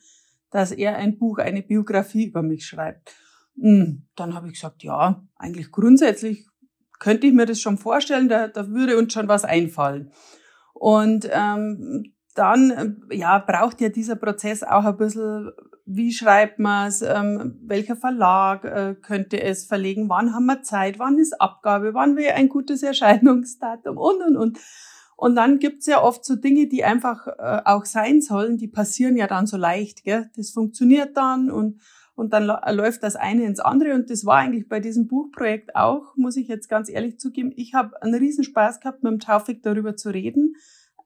dass 0.50 0.72
er 0.72 0.96
ein 0.96 1.18
Buch, 1.18 1.38
eine 1.38 1.62
Biografie 1.62 2.26
über 2.26 2.42
mich 2.42 2.66
schreibt. 2.66 3.14
Hm, 3.60 4.06
dann 4.16 4.34
habe 4.34 4.48
ich 4.48 4.54
gesagt, 4.54 4.82
ja, 4.82 5.24
eigentlich 5.36 5.70
grundsätzlich 5.70 6.46
könnte 6.98 7.26
ich 7.26 7.32
mir 7.32 7.46
das 7.46 7.60
schon 7.60 7.78
vorstellen, 7.78 8.28
da, 8.28 8.48
da 8.48 8.68
würde 8.68 8.98
uns 8.98 9.12
schon 9.12 9.28
was 9.28 9.44
einfallen. 9.44 10.12
Und 10.78 11.28
ähm, 11.32 12.12
dann 12.34 13.02
ja, 13.10 13.38
braucht 13.38 13.80
ja 13.80 13.88
dieser 13.88 14.14
Prozess 14.14 14.62
auch 14.62 14.84
ein 14.84 14.96
bisschen, 14.96 15.50
wie 15.86 16.12
schreibt 16.12 16.60
man 16.60 16.86
es, 16.86 17.02
ähm, 17.02 17.58
welcher 17.62 17.96
Verlag 17.96 18.64
äh, 18.64 18.94
könnte 18.94 19.42
es 19.42 19.64
verlegen, 19.64 20.08
wann 20.08 20.32
haben 20.32 20.46
wir 20.46 20.62
Zeit, 20.62 20.98
wann 21.00 21.18
ist 21.18 21.40
Abgabe, 21.40 21.94
wann 21.94 22.16
wäre 22.16 22.34
ein 22.34 22.48
gutes 22.48 22.82
Erscheinungsdatum 22.82 23.96
und 23.96 24.22
und 24.22 24.36
und. 24.36 24.58
Und 25.16 25.34
dann 25.34 25.58
gibt's 25.58 25.86
ja 25.86 26.00
oft 26.00 26.24
so 26.24 26.36
Dinge, 26.36 26.68
die 26.68 26.84
einfach 26.84 27.26
äh, 27.26 27.62
auch 27.64 27.84
sein 27.84 28.20
sollen, 28.20 28.56
die 28.56 28.68
passieren 28.68 29.16
ja 29.16 29.26
dann 29.26 29.48
so 29.48 29.56
leicht. 29.56 30.04
Gell? 30.04 30.30
Das 30.36 30.50
funktioniert 30.50 31.16
dann 31.16 31.50
und 31.50 31.80
und 32.18 32.32
dann 32.32 32.46
läuft 32.46 33.04
das 33.04 33.14
eine 33.14 33.44
ins 33.44 33.60
andere. 33.60 33.94
Und 33.94 34.10
das 34.10 34.26
war 34.26 34.38
eigentlich 34.38 34.68
bei 34.68 34.80
diesem 34.80 35.06
Buchprojekt 35.06 35.76
auch, 35.76 36.16
muss 36.16 36.36
ich 36.36 36.48
jetzt 36.48 36.68
ganz 36.68 36.90
ehrlich 36.90 37.20
zugeben. 37.20 37.52
Ich 37.54 37.74
habe 37.74 38.02
einen 38.02 38.14
Riesenspaß 38.14 38.80
gehabt, 38.80 39.04
mit 39.04 39.12
dem 39.12 39.20
Taufik 39.20 39.62
darüber 39.62 39.94
zu 39.94 40.10
reden. 40.10 40.56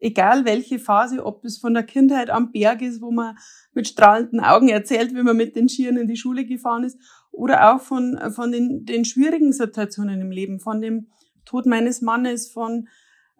egal 0.01 0.47
welche 0.47 0.79
Phase, 0.79 1.25
ob 1.25 1.45
es 1.45 1.59
von 1.59 1.75
der 1.75 1.83
Kindheit 1.83 2.31
am 2.31 2.51
Berg 2.51 2.81
ist, 2.81 3.03
wo 3.03 3.11
man 3.11 3.37
mit 3.75 3.87
strahlenden 3.87 4.41
Augen 4.41 4.71
erzählt, 4.71 5.15
wie 5.15 5.23
man 5.23 5.37
mit 5.37 5.55
den 5.55 5.69
Schieren 5.69 5.99
in 5.99 6.09
die 6.09 6.17
Schule 6.17 6.47
gefahren 6.47 6.83
ist, 6.83 6.99
oder 7.31 7.73
auch 7.73 7.81
von, 7.81 8.19
von 8.31 8.51
den, 8.51 8.87
den 8.87 9.05
schwierigen 9.05 9.53
Situationen 9.53 10.21
im 10.23 10.31
Leben, 10.31 10.61
von 10.61 10.81
dem 10.81 11.09
Tod 11.45 11.67
meines 11.67 12.01
Mannes, 12.01 12.51
von 12.51 12.89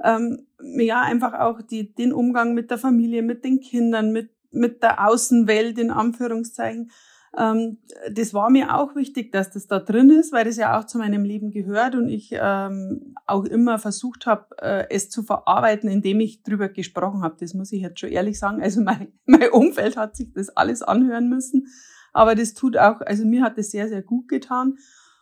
ähm, 0.05 0.47
ja 0.77 1.01
einfach 1.01 1.33
auch 1.33 1.63
die, 1.63 1.95
den 1.95 2.13
Umgang 2.13 2.53
mit 2.53 2.71
der 2.71 2.79
Familie, 2.79 3.23
mit 3.23 3.45
den 3.45 3.61
Kindern, 3.61 4.13
mit, 4.13 4.31
mit 4.51 4.83
der 4.83 5.09
Außenwelt 5.09 5.79
in 5.79 5.91
Anführungszeichen. 5.91 6.91
Ähm, 7.37 7.79
das 8.11 8.35
war 8.35 8.51
mir 8.51 8.77
auch 8.77 8.95
wichtig, 8.95 9.33
dass 9.33 9.51
das 9.51 9.67
da 9.67 9.79
drin 9.79 10.11
ist, 10.11 10.33
weil 10.33 10.45
das 10.45 10.57
ja 10.57 10.79
auch 10.79 10.85
zu 10.85 10.99
meinem 10.99 11.25
Leben 11.25 11.51
gehört 11.51 11.95
und 11.95 12.09
ich 12.09 12.31
ähm, 12.33 13.15
auch 13.27 13.45
immer 13.45 13.79
versucht 13.79 14.27
habe, 14.27 14.47
äh, 14.59 14.87
es 14.91 15.09
zu 15.09 15.23
verarbeiten, 15.23 15.89
indem 15.89 16.21
ich 16.21 16.43
drüber 16.43 16.69
gesprochen 16.69 17.23
habe. 17.23 17.37
Das 17.41 17.55
muss 17.55 17.73
ich 17.73 17.83
jetzt 17.83 18.01
schon 18.01 18.11
ehrlich 18.11 18.39
sagen. 18.39 18.63
Also 18.63 18.83
mein, 18.83 19.13
mein 19.25 19.51
Umfeld 19.51 19.97
hat 19.97 20.15
sich 20.17 20.33
das 20.33 20.51
alles 20.51 20.83
anhören 20.83 21.29
müssen, 21.29 21.69
aber 22.13 22.35
das 22.35 22.53
tut 22.53 22.77
auch, 22.77 23.01
also 23.01 23.25
mir 23.25 23.43
hat 23.43 23.57
das 23.57 23.71
sehr, 23.71 23.89
sehr 23.89 24.03
gut 24.03 24.29
getan 24.29 24.77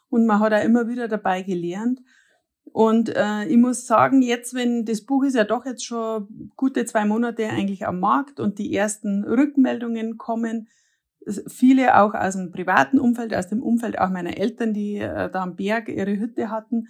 und 0.09 0.26
man 0.26 0.40
hat 0.40 0.52
auch 0.52 0.64
immer 0.64 0.88
wieder 0.88 1.07
dabei 1.07 1.43
gelernt. 1.43 2.00
Und 2.73 3.09
äh, 3.17 3.47
ich 3.47 3.57
muss 3.57 3.87
sagen, 3.87 4.23
jetzt, 4.23 4.55
wenn 4.55 4.85
das 4.85 5.00
Buch 5.00 5.25
ist 5.25 5.35
ja 5.35 5.45
doch 5.45 5.64
jetzt 5.64 5.85
schon 5.85 6.52
gute 6.57 6.85
zwei 6.85 7.05
Monate 7.05 7.49
eigentlich 7.49 7.87
am 7.87 7.99
Markt 7.99 8.38
und 8.38 8.59
die 8.59 8.75
ersten 8.75 9.25
Rückmeldungen 9.25 10.19
kommen, 10.19 10.69
viele 11.47 11.99
auch 11.99 12.15
aus 12.15 12.35
dem 12.35 12.51
privaten 12.51 12.99
Umfeld, 12.99 13.35
aus 13.35 13.49
dem 13.49 13.63
Umfeld 13.63 13.99
auch 13.99 14.11
meiner 14.11 14.37
Eltern, 14.37 14.73
die 14.73 14.97
äh, 14.97 15.31
da 15.31 15.43
am 15.43 15.57
Berg 15.57 15.89
ihre 15.89 16.19
Hütte 16.19 16.51
hatten, 16.51 16.89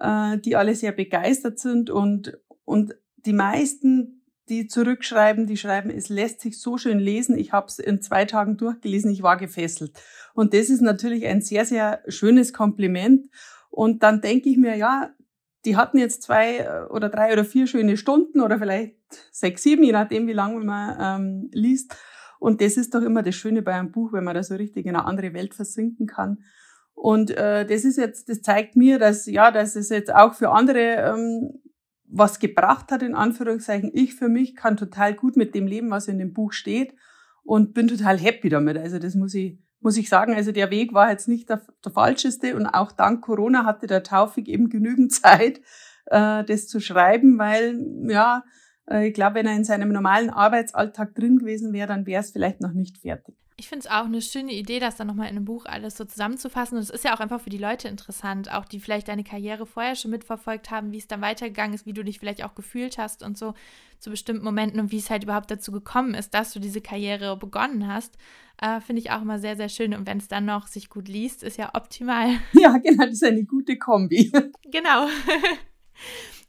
äh, 0.00 0.38
die 0.38 0.56
alle 0.56 0.74
sehr 0.74 0.92
begeistert 0.92 1.58
sind 1.58 1.90
und, 1.90 2.38
und 2.64 2.94
die 3.16 3.32
meisten, 3.32 4.22
die 4.48 4.66
zurückschreiben, 4.66 5.46
die 5.46 5.56
schreiben, 5.56 5.90
es 5.90 6.08
lässt 6.08 6.40
sich 6.40 6.60
so 6.60 6.76
schön 6.76 6.98
lesen, 6.98 7.38
ich 7.38 7.52
habe 7.52 7.66
es 7.66 7.78
in 7.78 8.02
zwei 8.02 8.24
Tagen 8.24 8.56
durchgelesen, 8.56 9.10
ich 9.10 9.22
war 9.22 9.36
gefesselt. 9.36 9.92
Und 10.34 10.54
das 10.54 10.68
ist 10.68 10.80
natürlich 10.80 11.26
ein 11.26 11.40
sehr, 11.40 11.64
sehr 11.64 12.02
schönes 12.08 12.52
Kompliment. 12.52 13.30
Und 13.70 14.02
dann 14.02 14.20
denke 14.20 14.48
ich 14.48 14.56
mir, 14.56 14.76
ja, 14.76 15.10
die 15.64 15.76
hatten 15.76 15.98
jetzt 15.98 16.22
zwei 16.22 16.58
äh, 16.58 16.84
oder 16.90 17.08
drei 17.08 17.32
oder 17.32 17.44
vier 17.44 17.66
schöne 17.66 17.96
Stunden 17.96 18.40
oder 18.40 18.58
vielleicht 18.58 18.96
sechs, 19.30 19.62
sieben, 19.62 19.84
je 19.84 19.92
nachdem, 19.92 20.26
wie 20.26 20.32
lange 20.32 20.64
man 20.64 20.96
ähm, 21.00 21.50
liest. 21.52 21.96
Und 22.42 22.60
das 22.60 22.76
ist 22.76 22.92
doch 22.92 23.02
immer 23.02 23.22
das 23.22 23.36
Schöne 23.36 23.62
bei 23.62 23.72
einem 23.72 23.92
Buch, 23.92 24.12
wenn 24.12 24.24
man 24.24 24.34
da 24.34 24.42
so 24.42 24.56
richtig 24.56 24.86
in 24.86 24.96
eine 24.96 25.04
andere 25.04 25.32
Welt 25.32 25.54
versinken 25.54 26.08
kann. 26.08 26.42
Und 26.92 27.30
äh, 27.30 27.64
das 27.64 27.84
ist 27.84 27.96
jetzt, 27.96 28.28
das 28.28 28.42
zeigt 28.42 28.74
mir, 28.74 28.98
dass 28.98 29.26
ja, 29.26 29.52
dass 29.52 29.76
es 29.76 29.90
jetzt 29.90 30.12
auch 30.12 30.34
für 30.34 30.50
andere 30.50 30.80
ähm, 30.80 31.60
was 32.08 32.40
gebracht 32.40 32.90
hat, 32.90 33.04
in 33.04 33.14
Anführungszeichen. 33.14 33.92
Ich 33.94 34.16
für 34.16 34.28
mich 34.28 34.56
kann 34.56 34.76
total 34.76 35.14
gut 35.14 35.36
mit 35.36 35.54
dem 35.54 35.68
leben, 35.68 35.90
was 35.90 36.08
in 36.08 36.18
dem 36.18 36.32
Buch 36.32 36.52
steht 36.52 36.96
und 37.44 37.74
bin 37.74 37.86
total 37.86 38.18
happy 38.18 38.48
damit. 38.48 38.76
Also 38.76 38.98
das 38.98 39.14
muss 39.14 39.34
ich, 39.34 39.60
muss 39.78 39.96
ich 39.96 40.08
sagen. 40.08 40.34
Also 40.34 40.50
der 40.50 40.72
Weg 40.72 40.92
war 40.92 41.10
jetzt 41.10 41.28
nicht 41.28 41.48
der, 41.48 41.62
der 41.84 41.92
falscheste 41.92 42.56
und 42.56 42.66
auch 42.66 42.90
dank 42.90 43.22
Corona 43.22 43.64
hatte 43.64 43.86
der 43.86 44.02
Taufik 44.02 44.48
eben 44.48 44.68
genügend 44.68 45.12
Zeit, 45.12 45.60
äh, 46.06 46.42
das 46.42 46.66
zu 46.66 46.80
schreiben, 46.80 47.38
weil 47.38 47.80
ja, 48.08 48.42
ich 48.90 49.14
glaube, 49.14 49.36
wenn 49.36 49.46
er 49.46 49.56
in 49.56 49.64
seinem 49.64 49.90
normalen 49.90 50.30
Arbeitsalltag 50.30 51.14
drin 51.14 51.38
gewesen 51.38 51.72
wäre, 51.72 51.88
dann 51.88 52.06
wäre 52.06 52.22
es 52.22 52.32
vielleicht 52.32 52.60
noch 52.60 52.72
nicht 52.72 52.98
fertig. 52.98 53.34
Ich 53.56 53.68
finde 53.68 53.86
es 53.86 53.92
auch 53.92 54.06
eine 54.06 54.20
schöne 54.22 54.52
Idee, 54.52 54.80
das 54.80 54.96
dann 54.96 55.06
nochmal 55.06 55.28
in 55.28 55.36
einem 55.36 55.44
Buch 55.44 55.66
alles 55.66 55.96
so 55.96 56.04
zusammenzufassen. 56.04 56.76
Und 56.76 56.82
es 56.82 56.90
ist 56.90 57.04
ja 57.04 57.14
auch 57.14 57.20
einfach 57.20 57.40
für 57.40 57.50
die 57.50 57.58
Leute 57.58 57.86
interessant, 57.86 58.50
auch 58.50 58.64
die 58.64 58.80
vielleicht 58.80 59.06
deine 59.06 59.22
Karriere 59.22 59.66
vorher 59.66 59.94
schon 59.94 60.10
mitverfolgt 60.10 60.72
haben, 60.72 60.90
wie 60.90 60.98
es 60.98 61.06
dann 61.06 61.20
weitergegangen 61.20 61.74
ist, 61.74 61.86
wie 61.86 61.92
du 61.92 62.02
dich 62.02 62.18
vielleicht 62.18 62.42
auch 62.42 62.56
gefühlt 62.56 62.98
hast 62.98 63.22
und 63.22 63.38
so 63.38 63.54
zu 64.00 64.10
bestimmten 64.10 64.44
Momenten 64.44 64.80
und 64.80 64.90
wie 64.90 64.98
es 64.98 65.10
halt 65.10 65.22
überhaupt 65.22 65.48
dazu 65.50 65.70
gekommen 65.70 66.14
ist, 66.14 66.34
dass 66.34 66.52
du 66.52 66.58
diese 66.58 66.80
Karriere 66.80 67.36
begonnen 67.36 67.86
hast. 67.86 68.16
Äh, 68.60 68.80
finde 68.80 69.00
ich 69.00 69.12
auch 69.12 69.22
immer 69.22 69.38
sehr, 69.38 69.56
sehr 69.56 69.68
schön. 69.68 69.94
Und 69.94 70.08
wenn 70.08 70.18
es 70.18 70.26
dann 70.26 70.44
noch 70.44 70.66
sich 70.66 70.88
gut 70.88 71.06
liest, 71.06 71.44
ist 71.44 71.56
ja 71.56 71.70
optimal. 71.74 72.30
Ja, 72.54 72.78
genau, 72.78 73.04
das 73.04 73.14
ist 73.14 73.24
eine 73.24 73.44
gute 73.44 73.76
Kombi. 73.78 74.32
genau. 74.72 75.06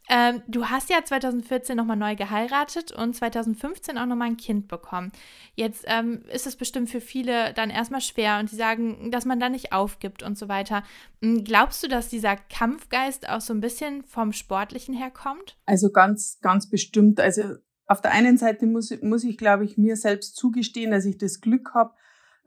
Ähm, 0.09 0.41
du 0.47 0.65
hast 0.65 0.89
ja 0.89 1.03
2014 1.03 1.77
nochmal 1.77 1.95
neu 1.95 2.15
geheiratet 2.15 2.91
und 2.91 3.15
2015 3.15 3.97
auch 3.97 4.05
nochmal 4.05 4.29
ein 4.29 4.37
Kind 4.37 4.67
bekommen. 4.67 5.11
Jetzt 5.55 5.85
ähm, 5.87 6.23
ist 6.31 6.45
es 6.45 6.55
bestimmt 6.55 6.89
für 6.89 7.01
viele 7.01 7.53
dann 7.53 7.69
erstmal 7.69 8.01
schwer 8.01 8.39
und 8.39 8.51
die 8.51 8.55
sagen, 8.55 9.11
dass 9.11 9.25
man 9.25 9.39
da 9.39 9.49
nicht 9.49 9.71
aufgibt 9.71 10.23
und 10.23 10.37
so 10.37 10.49
weiter. 10.49 10.83
Hm, 11.21 11.43
glaubst 11.43 11.83
du, 11.83 11.87
dass 11.87 12.09
dieser 12.09 12.35
Kampfgeist 12.35 13.29
auch 13.29 13.41
so 13.41 13.53
ein 13.53 13.61
bisschen 13.61 14.03
vom 14.03 14.33
Sportlichen 14.33 14.93
herkommt? 14.93 15.57
Also 15.65 15.89
ganz, 15.89 16.39
ganz 16.41 16.69
bestimmt. 16.69 17.19
Also 17.21 17.55
auf 17.85 18.01
der 18.01 18.11
einen 18.11 18.37
Seite 18.37 18.65
muss, 18.65 18.93
muss 19.01 19.23
ich, 19.23 19.37
glaube 19.37 19.63
ich, 19.63 19.77
mir 19.77 19.95
selbst 19.95 20.35
zugestehen, 20.35 20.91
dass 20.91 21.05
ich 21.05 21.17
das 21.17 21.39
Glück 21.39 21.73
habe, 21.73 21.93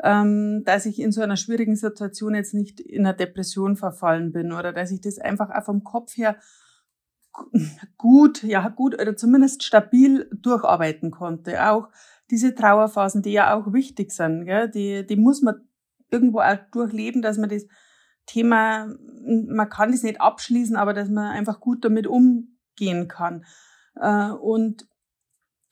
ähm, 0.02 0.62
dass 0.64 0.84
ich 0.84 1.00
in 1.00 1.12
so 1.12 1.22
einer 1.22 1.36
schwierigen 1.36 1.76
Situation 1.76 2.34
jetzt 2.34 2.52
nicht 2.52 2.80
in 2.80 3.06
eine 3.06 3.16
Depression 3.16 3.76
verfallen 3.76 4.32
bin 4.32 4.52
oder 4.52 4.72
dass 4.72 4.90
ich 4.90 5.00
das 5.00 5.18
einfach 5.18 5.50
auch 5.50 5.64
vom 5.64 5.84
Kopf 5.84 6.16
her 6.16 6.36
gut, 7.96 8.42
ja 8.42 8.68
gut 8.68 9.00
oder 9.00 9.16
zumindest 9.16 9.62
stabil 9.62 10.28
durcharbeiten 10.32 11.10
konnte. 11.10 11.68
Auch 11.70 11.88
diese 12.30 12.54
Trauerphasen, 12.54 13.22
die 13.22 13.32
ja 13.32 13.54
auch 13.54 13.72
wichtig 13.72 14.12
sind, 14.12 14.44
gell, 14.44 14.68
die, 14.68 15.06
die 15.06 15.16
muss 15.16 15.42
man 15.42 15.66
irgendwo 16.10 16.40
auch 16.40 16.58
durchleben, 16.72 17.22
dass 17.22 17.38
man 17.38 17.50
das 17.50 17.66
Thema, 18.26 18.88
man 19.24 19.68
kann 19.68 19.92
das 19.92 20.02
nicht 20.02 20.20
abschließen, 20.20 20.76
aber 20.76 20.92
dass 20.92 21.08
man 21.08 21.30
einfach 21.30 21.60
gut 21.60 21.84
damit 21.84 22.06
umgehen 22.06 23.08
kann. 23.08 23.44
Äh, 23.94 24.30
und 24.30 24.86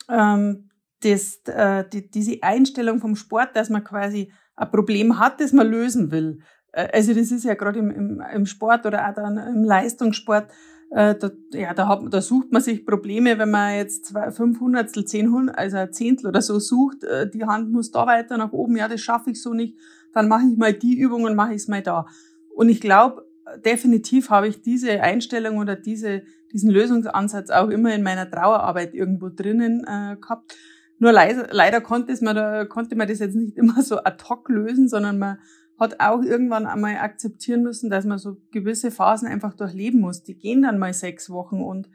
ähm, 0.09 0.71
das, 1.01 1.41
äh, 1.47 1.85
die, 1.89 2.11
diese 2.11 2.43
Einstellung 2.43 3.01
vom 3.01 3.17
Sport, 3.17 3.57
dass 3.57 3.71
man 3.71 3.85
quasi 3.85 4.33
ein 4.57 4.71
Problem 4.71 5.19
hat, 5.19 5.41
das 5.41 5.53
man 5.53 5.69
lösen 5.69 6.11
will. 6.11 6.41
Äh, 6.73 6.89
also 6.93 7.13
das 7.13 7.31
ist 7.31 7.45
ja 7.45 7.55
gerade 7.55 7.81
im, 7.81 7.91
im, 7.91 8.23
im 8.33 8.47
Sport 8.47 8.87
oder 8.87 9.09
auch 9.09 9.15
dann 9.15 9.37
im 9.37 9.65
Leistungssport, 9.65 10.51
äh, 10.91 11.15
da, 11.15 11.31
ja, 11.53 11.75
da, 11.75 11.89
hat, 11.89 12.03
da 12.11 12.21
sucht 12.21 12.53
man 12.53 12.63
sich 12.63 12.87
Probleme, 12.87 13.39
wenn 13.39 13.51
man 13.51 13.77
jetzt 13.77 14.07
zwei, 14.07 14.31
fünf 14.31 14.61
Hundertstel, 14.61 15.05
zehn 15.05 15.33
Hundertstel, 15.33 15.65
also 15.65 15.77
ein 15.79 15.93
Zehntel 15.93 16.29
oder 16.29 16.43
so 16.43 16.59
sucht, 16.59 17.05
äh, 17.05 17.29
die 17.29 17.45
Hand 17.45 17.73
muss 17.73 17.91
da 17.91 18.07
weiter 18.07 18.37
nach 18.37 18.53
oben, 18.53 18.77
ja, 18.77 18.89
das 18.89 19.01
schaffe 19.01 19.31
ich 19.31 19.43
so 19.43 19.55
nicht, 19.55 19.77
dann 20.13 20.29
mache 20.29 20.45
ich 20.51 20.57
mal 20.57 20.73
die 20.73 20.97
Übung 20.97 21.25
und 21.25 21.35
mache 21.35 21.51
ich 21.51 21.63
es 21.63 21.69
mal 21.69 21.83
da. 21.83 22.07
Und 22.55 22.69
ich 22.69 22.81
glaube, 22.81 23.27
definitiv 23.65 24.31
habe 24.31 24.49
ich 24.49 24.63
diese 24.63 25.01
Einstellung 25.01 25.59
oder 25.59 25.77
diese, 25.77 26.23
diesen 26.53 26.71
Lösungsansatz 26.71 27.51
auch 27.51 27.69
immer 27.69 27.95
in 27.95 28.03
meiner 28.03 28.31
Trauerarbeit 28.31 28.95
irgendwo 28.95 29.29
drinnen 29.29 29.85
äh, 29.85 30.17
gehabt. 30.21 30.57
Nur 30.99 31.13
leider, 31.13 31.49
leider 31.51 31.81
konnte, 31.81 32.13
es 32.13 32.21
man 32.21 32.69
konnte 32.69 32.95
man 32.95 33.09
das 33.09 33.19
jetzt 33.19 33.35
nicht 33.35 33.57
immer 33.57 33.83
so 33.83 33.99
ad 33.99 34.23
hoc 34.29 34.49
lösen, 34.49 34.89
sondern 34.89 35.19
man 35.19 35.39
hat 35.79 36.01
auch 36.01 36.23
irgendwann 36.23 36.67
einmal 36.67 36.97
akzeptieren 36.97 37.63
müssen, 37.63 37.91
dass 37.91 38.05
man 38.05 38.19
so 38.19 38.37
gewisse 38.53 38.91
Phasen 38.91 39.29
einfach 39.29 39.55
durchleben 39.55 40.01
muss. 40.01 40.23
Die 40.23 40.37
gehen 40.37 40.63
dann 40.63 40.79
mal 40.79 40.95
sechs 40.95 41.31
Wochen 41.31 41.61
und, 41.61 41.91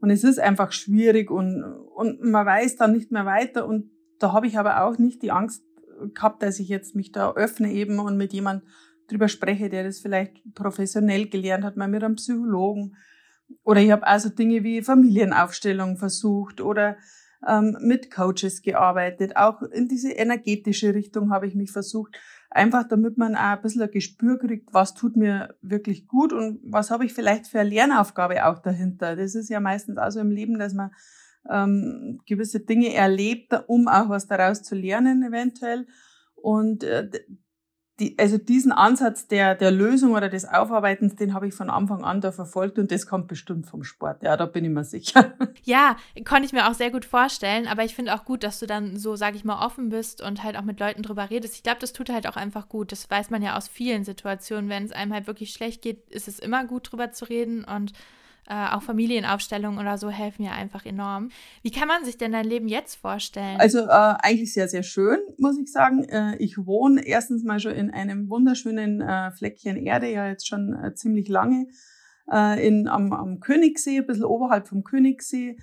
und 0.00 0.10
es 0.10 0.24
ist 0.24 0.40
einfach 0.40 0.72
schwierig 0.72 1.30
und, 1.30 1.62
und 1.62 2.22
man 2.22 2.46
weiß 2.46 2.76
dann 2.76 2.92
nicht 2.92 3.12
mehr 3.12 3.26
weiter. 3.26 3.66
Und 3.66 3.90
da 4.18 4.32
habe 4.32 4.46
ich 4.46 4.58
aber 4.58 4.84
auch 4.84 4.98
nicht 4.98 5.22
die 5.22 5.30
Angst 5.30 5.64
gehabt, 6.14 6.42
dass 6.42 6.58
ich 6.58 6.68
jetzt 6.68 6.96
mich 6.96 7.12
da 7.12 7.32
öffne 7.32 7.72
eben 7.72 7.98
und 7.98 8.16
mit 8.16 8.32
jemand 8.32 8.64
drüber 9.08 9.28
spreche, 9.28 9.68
der 9.68 9.84
das 9.84 10.00
vielleicht 10.00 10.42
professionell 10.54 11.28
gelernt 11.28 11.64
hat, 11.64 11.76
mal 11.76 11.88
mit 11.88 12.02
einem 12.02 12.16
Psychologen. 12.16 12.96
Oder 13.64 13.80
ich 13.80 13.90
habe 13.90 14.06
also 14.06 14.28
Dinge 14.28 14.62
wie 14.62 14.82
Familienaufstellung 14.82 15.96
versucht 15.96 16.60
oder 16.60 16.96
ähm, 17.46 17.76
mit 17.80 18.10
Coaches 18.10 18.62
gearbeitet. 18.62 19.36
Auch 19.36 19.62
in 19.62 19.88
diese 19.88 20.12
energetische 20.12 20.94
Richtung 20.94 21.32
habe 21.32 21.46
ich 21.46 21.54
mich 21.54 21.72
versucht. 21.72 22.16
Einfach 22.50 22.86
damit 22.88 23.16
man 23.16 23.36
auch 23.36 23.40
ein 23.40 23.62
bisschen 23.62 23.82
ein 23.82 23.90
Gespür 23.90 24.38
kriegt, 24.38 24.74
was 24.74 24.94
tut 24.94 25.16
mir 25.16 25.54
wirklich 25.62 26.08
gut 26.08 26.32
und 26.32 26.60
was 26.64 26.90
habe 26.90 27.04
ich 27.04 27.14
vielleicht 27.14 27.46
für 27.46 27.60
eine 27.60 27.70
Lernaufgabe 27.70 28.44
auch 28.44 28.58
dahinter. 28.58 29.14
Das 29.14 29.36
ist 29.36 29.50
ja 29.50 29.60
meistens 29.60 29.98
auch 29.98 30.10
so 30.10 30.18
im 30.18 30.32
Leben, 30.32 30.58
dass 30.58 30.74
man 30.74 30.90
ähm, 31.48 32.20
gewisse 32.26 32.60
Dinge 32.60 32.92
erlebt, 32.92 33.54
um 33.68 33.86
auch 33.86 34.08
was 34.08 34.26
daraus 34.26 34.62
zu 34.62 34.74
lernen 34.74 35.22
eventuell. 35.22 35.86
Und 36.34 36.82
äh, 36.82 37.08
die, 38.00 38.18
also 38.18 38.38
diesen 38.38 38.72
Ansatz 38.72 39.28
der, 39.28 39.54
der 39.54 39.70
Lösung 39.70 40.12
oder 40.12 40.28
des 40.28 40.46
Aufarbeitens, 40.46 41.16
den 41.16 41.34
habe 41.34 41.46
ich 41.46 41.54
von 41.54 41.68
Anfang 41.68 42.02
an 42.02 42.20
da 42.20 42.32
verfolgt 42.32 42.78
und 42.78 42.90
das 42.90 43.06
kommt 43.06 43.28
bestimmt 43.28 43.66
vom 43.66 43.84
Sport. 43.84 44.22
Ja, 44.22 44.36
da 44.36 44.46
bin 44.46 44.64
ich 44.64 44.70
mir 44.70 44.84
sicher. 44.84 45.34
Ja, 45.62 45.96
konnte 46.24 46.46
ich 46.46 46.52
mir 46.52 46.68
auch 46.68 46.74
sehr 46.74 46.90
gut 46.90 47.04
vorstellen, 47.04 47.66
aber 47.68 47.84
ich 47.84 47.94
finde 47.94 48.14
auch 48.14 48.24
gut, 48.24 48.42
dass 48.42 48.60
du 48.60 48.66
dann 48.66 48.96
so, 48.96 49.14
sage 49.14 49.36
ich 49.36 49.44
mal, 49.44 49.64
offen 49.64 49.90
bist 49.90 50.22
und 50.22 50.42
halt 50.42 50.56
auch 50.56 50.62
mit 50.62 50.80
Leuten 50.80 51.02
drüber 51.02 51.28
redest. 51.28 51.54
Ich 51.54 51.62
glaube, 51.62 51.80
das 51.80 51.92
tut 51.92 52.08
halt 52.08 52.26
auch 52.26 52.36
einfach 52.36 52.68
gut. 52.68 52.92
Das 52.92 53.08
weiß 53.10 53.30
man 53.30 53.42
ja 53.42 53.56
aus 53.56 53.68
vielen 53.68 54.04
Situationen. 54.04 54.70
Wenn 54.70 54.84
es 54.84 54.92
einem 54.92 55.12
halt 55.12 55.26
wirklich 55.26 55.52
schlecht 55.52 55.82
geht, 55.82 56.08
ist 56.08 56.28
es 56.28 56.38
immer 56.38 56.64
gut 56.64 56.90
drüber 56.90 57.12
zu 57.12 57.26
reden 57.26 57.64
und 57.64 57.92
äh, 58.50 58.74
auch 58.74 58.82
Familienaufstellungen 58.82 59.78
oder 59.78 59.96
so 59.96 60.10
helfen 60.10 60.42
ja 60.42 60.50
einfach 60.50 60.84
enorm. 60.84 61.30
Wie 61.62 61.70
kann 61.70 61.86
man 61.86 62.04
sich 62.04 62.18
denn 62.18 62.32
dein 62.32 62.44
Leben 62.44 62.66
jetzt 62.66 62.96
vorstellen? 62.96 63.60
Also 63.60 63.78
äh, 63.78 63.88
eigentlich 63.88 64.52
sehr, 64.52 64.68
sehr 64.68 64.82
schön, 64.82 65.18
muss 65.38 65.56
ich 65.56 65.70
sagen. 65.70 66.02
Äh, 66.04 66.36
ich 66.38 66.58
wohne 66.58 67.06
erstens 67.06 67.44
mal 67.44 67.60
schon 67.60 67.72
in 67.72 67.90
einem 67.90 68.28
wunderschönen 68.28 69.00
äh, 69.00 69.30
Fleckchen 69.30 69.76
Erde, 69.76 70.10
ja 70.10 70.26
jetzt 70.26 70.48
schon 70.48 70.74
äh, 70.74 70.94
ziemlich 70.94 71.28
lange, 71.28 71.68
äh, 72.30 72.66
in, 72.66 72.88
am, 72.88 73.12
am 73.12 73.38
Königssee, 73.38 73.98
ein 73.98 74.06
bisschen 74.06 74.24
oberhalb 74.24 74.66
vom 74.66 74.82
Königssee. 74.82 75.56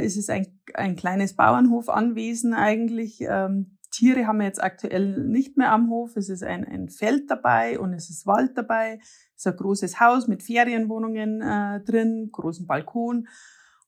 ist 0.00 0.16
es 0.16 0.28
ein, 0.28 0.46
ein 0.74 0.96
kleines 0.96 1.34
Bauernhofanwesen 1.34 2.54
eigentlich. 2.54 3.20
Ähm, 3.20 3.78
Tiere 3.90 4.26
haben 4.26 4.38
wir 4.38 4.46
jetzt 4.46 4.62
aktuell 4.62 5.24
nicht 5.26 5.56
mehr 5.56 5.72
am 5.72 5.90
Hof. 5.90 6.16
Es 6.16 6.28
ist 6.28 6.42
ein, 6.42 6.64
ein 6.64 6.88
Feld 6.88 7.30
dabei 7.30 7.78
und 7.78 7.92
es 7.92 8.10
ist 8.10 8.26
Wald 8.26 8.56
dabei. 8.56 8.98
Es 9.36 9.44
ist 9.44 9.46
ein 9.46 9.56
großes 9.56 10.00
Haus 10.00 10.28
mit 10.28 10.42
Ferienwohnungen 10.42 11.40
äh, 11.40 11.80
drin, 11.80 12.30
großen 12.32 12.66
Balkon 12.66 13.26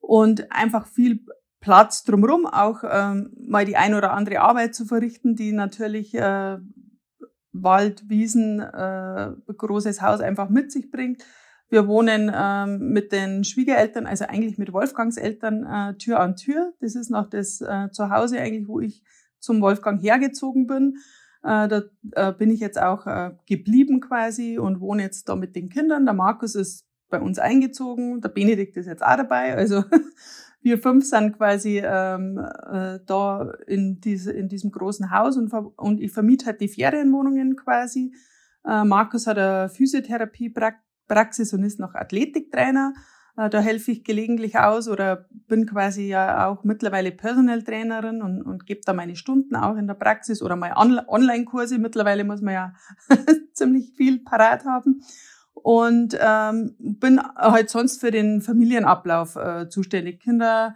und 0.00 0.50
einfach 0.52 0.86
viel 0.86 1.24
Platz 1.60 2.02
drumherum, 2.02 2.46
auch 2.46 2.82
ähm, 2.88 3.30
mal 3.38 3.64
die 3.64 3.76
ein 3.76 3.94
oder 3.94 4.12
andere 4.12 4.40
Arbeit 4.40 4.74
zu 4.74 4.84
verrichten, 4.84 5.36
die 5.36 5.52
natürlich 5.52 6.12
äh, 6.14 6.58
Wald, 7.52 8.08
Wiesen, 8.08 8.60
äh, 8.60 9.30
großes 9.46 10.02
Haus 10.02 10.20
einfach 10.20 10.48
mit 10.48 10.72
sich 10.72 10.90
bringt. 10.90 11.22
Wir 11.68 11.86
wohnen 11.86 12.30
ähm, 12.34 12.90
mit 12.90 13.12
den 13.12 13.44
Schwiegereltern, 13.44 14.06
also 14.06 14.26
eigentlich 14.26 14.58
mit 14.58 14.72
Wolfgangs 14.72 15.16
Eltern, 15.16 15.64
äh, 15.64 15.96
Tür 15.96 16.20
an 16.20 16.36
Tür. 16.36 16.74
Das 16.80 16.96
ist 16.96 17.10
noch 17.10 17.30
das 17.30 17.60
äh, 17.60 17.90
Zuhause 17.92 18.40
eigentlich, 18.40 18.68
wo 18.68 18.80
ich 18.80 19.02
zum 19.42 19.60
Wolfgang 19.60 20.00
hergezogen 20.00 20.66
bin. 20.66 20.96
Äh, 21.42 21.68
da 21.68 21.82
äh, 22.12 22.32
bin 22.32 22.50
ich 22.50 22.60
jetzt 22.60 22.80
auch 22.80 23.06
äh, 23.06 23.32
geblieben 23.46 24.00
quasi 24.00 24.58
und 24.58 24.80
wohne 24.80 25.02
jetzt 25.02 25.28
da 25.28 25.36
mit 25.36 25.56
den 25.56 25.68
Kindern. 25.68 26.04
Der 26.04 26.14
Markus 26.14 26.54
ist 26.54 26.86
bei 27.10 27.20
uns 27.20 27.38
eingezogen, 27.38 28.20
der 28.20 28.30
Benedikt 28.30 28.76
ist 28.76 28.86
jetzt 28.86 29.04
auch 29.04 29.16
dabei. 29.16 29.54
Also 29.56 29.84
wir 30.62 30.78
fünf 30.78 31.04
sind 31.04 31.36
quasi 31.36 31.82
ähm, 31.84 32.38
äh, 32.38 33.00
da 33.04 33.52
in, 33.66 34.00
diese, 34.00 34.32
in 34.32 34.48
diesem 34.48 34.70
großen 34.70 35.10
Haus 35.10 35.36
und, 35.36 35.52
und 35.52 36.00
ich 36.00 36.12
vermiete 36.12 36.46
halt 36.46 36.60
die 36.60 36.68
Ferienwohnungen 36.68 37.56
quasi. 37.56 38.14
Äh, 38.64 38.84
Markus 38.84 39.26
hat 39.26 39.38
eine 39.38 39.68
Physiotherapiepraxis 39.68 41.52
und 41.52 41.64
ist 41.64 41.80
noch 41.80 41.94
Athletiktrainer. 41.94 42.94
Äh, 43.36 43.48
da 43.50 43.60
helfe 43.60 43.92
ich 43.92 44.04
gelegentlich 44.04 44.58
aus 44.58 44.88
oder 44.88 45.26
bin 45.48 45.66
quasi 45.66 46.08
ja 46.08 46.48
auch 46.48 46.64
mittlerweile 46.64 47.12
Personal 47.12 47.62
Trainerin 47.62 48.22
und, 48.22 48.42
und 48.42 48.66
gebe 48.66 48.82
da 48.84 48.92
meine 48.92 49.16
Stunden 49.16 49.56
auch 49.56 49.76
in 49.76 49.86
der 49.86 49.94
Praxis 49.94 50.42
oder 50.42 50.56
mal 50.56 50.74
Online-Kurse. 50.76 51.78
Mittlerweile 51.78 52.24
muss 52.24 52.40
man 52.40 52.54
ja 52.54 52.74
ziemlich 53.52 53.92
viel 53.96 54.22
parat 54.22 54.64
haben 54.64 55.02
und 55.54 56.16
ähm, 56.20 56.76
bin 56.78 57.20
halt 57.36 57.70
sonst 57.70 58.00
für 58.00 58.10
den 58.10 58.42
Familienablauf 58.42 59.36
äh, 59.36 59.68
zuständig. 59.68 60.20
Kinder 60.20 60.74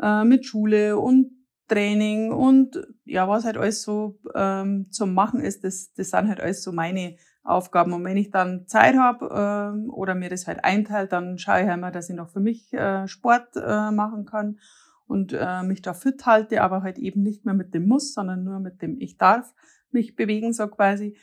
äh, 0.00 0.24
mit 0.24 0.46
Schule 0.46 0.98
und 0.98 1.32
Training 1.68 2.30
und 2.32 2.86
ja, 3.04 3.28
was 3.28 3.44
halt 3.44 3.56
alles 3.56 3.82
so 3.82 4.20
ähm, 4.34 4.86
zum 4.90 5.14
Machen 5.14 5.40
ist, 5.40 5.64
das, 5.64 5.92
das 5.94 6.10
sind 6.10 6.28
halt 6.28 6.40
alles 6.40 6.62
so 6.62 6.70
meine 6.70 7.16
Aufgaben. 7.46 7.92
Und 7.92 8.04
wenn 8.04 8.16
ich 8.16 8.30
dann 8.30 8.66
Zeit 8.66 8.96
habe 8.96 9.30
ähm, 9.32 9.90
oder 9.90 10.14
mir 10.14 10.28
das 10.28 10.46
halt 10.46 10.64
einteilt, 10.64 11.12
dann 11.12 11.38
schaue 11.38 11.62
ich 11.62 11.68
halt 11.68 11.80
mal, 11.80 11.92
dass 11.92 12.10
ich 12.10 12.16
noch 12.16 12.30
für 12.30 12.40
mich 12.40 12.72
äh, 12.72 13.06
Sport 13.06 13.56
äh, 13.56 13.90
machen 13.90 14.24
kann 14.24 14.58
und 15.06 15.32
äh, 15.32 15.62
mich 15.62 15.82
da 15.82 15.94
fit 15.94 16.26
halte, 16.26 16.62
aber 16.62 16.82
halt 16.82 16.98
eben 16.98 17.22
nicht 17.22 17.44
mehr 17.44 17.54
mit 17.54 17.74
dem 17.74 17.86
Muss, 17.86 18.14
sondern 18.14 18.44
nur 18.44 18.58
mit 18.58 18.82
dem 18.82 19.00
Ich 19.00 19.16
darf 19.16 19.54
mich 19.90 20.16
bewegen, 20.16 20.52
so 20.52 20.66
quasi. 20.66 21.16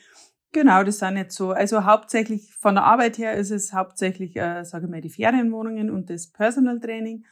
Genau, 0.52 0.84
das 0.84 1.00
sind 1.00 1.16
jetzt 1.16 1.36
so. 1.36 1.50
Also 1.50 1.84
hauptsächlich 1.84 2.54
von 2.54 2.76
der 2.76 2.84
Arbeit 2.84 3.18
her 3.18 3.34
ist 3.34 3.50
es 3.50 3.72
hauptsächlich, 3.72 4.36
äh, 4.36 4.64
sage 4.64 4.86
ich 4.86 4.90
mal, 4.90 5.00
die 5.00 5.10
Ferienwohnungen 5.10 5.90
und 5.90 6.10
das 6.10 6.28
Personal 6.28 6.80
Training. 6.80 7.24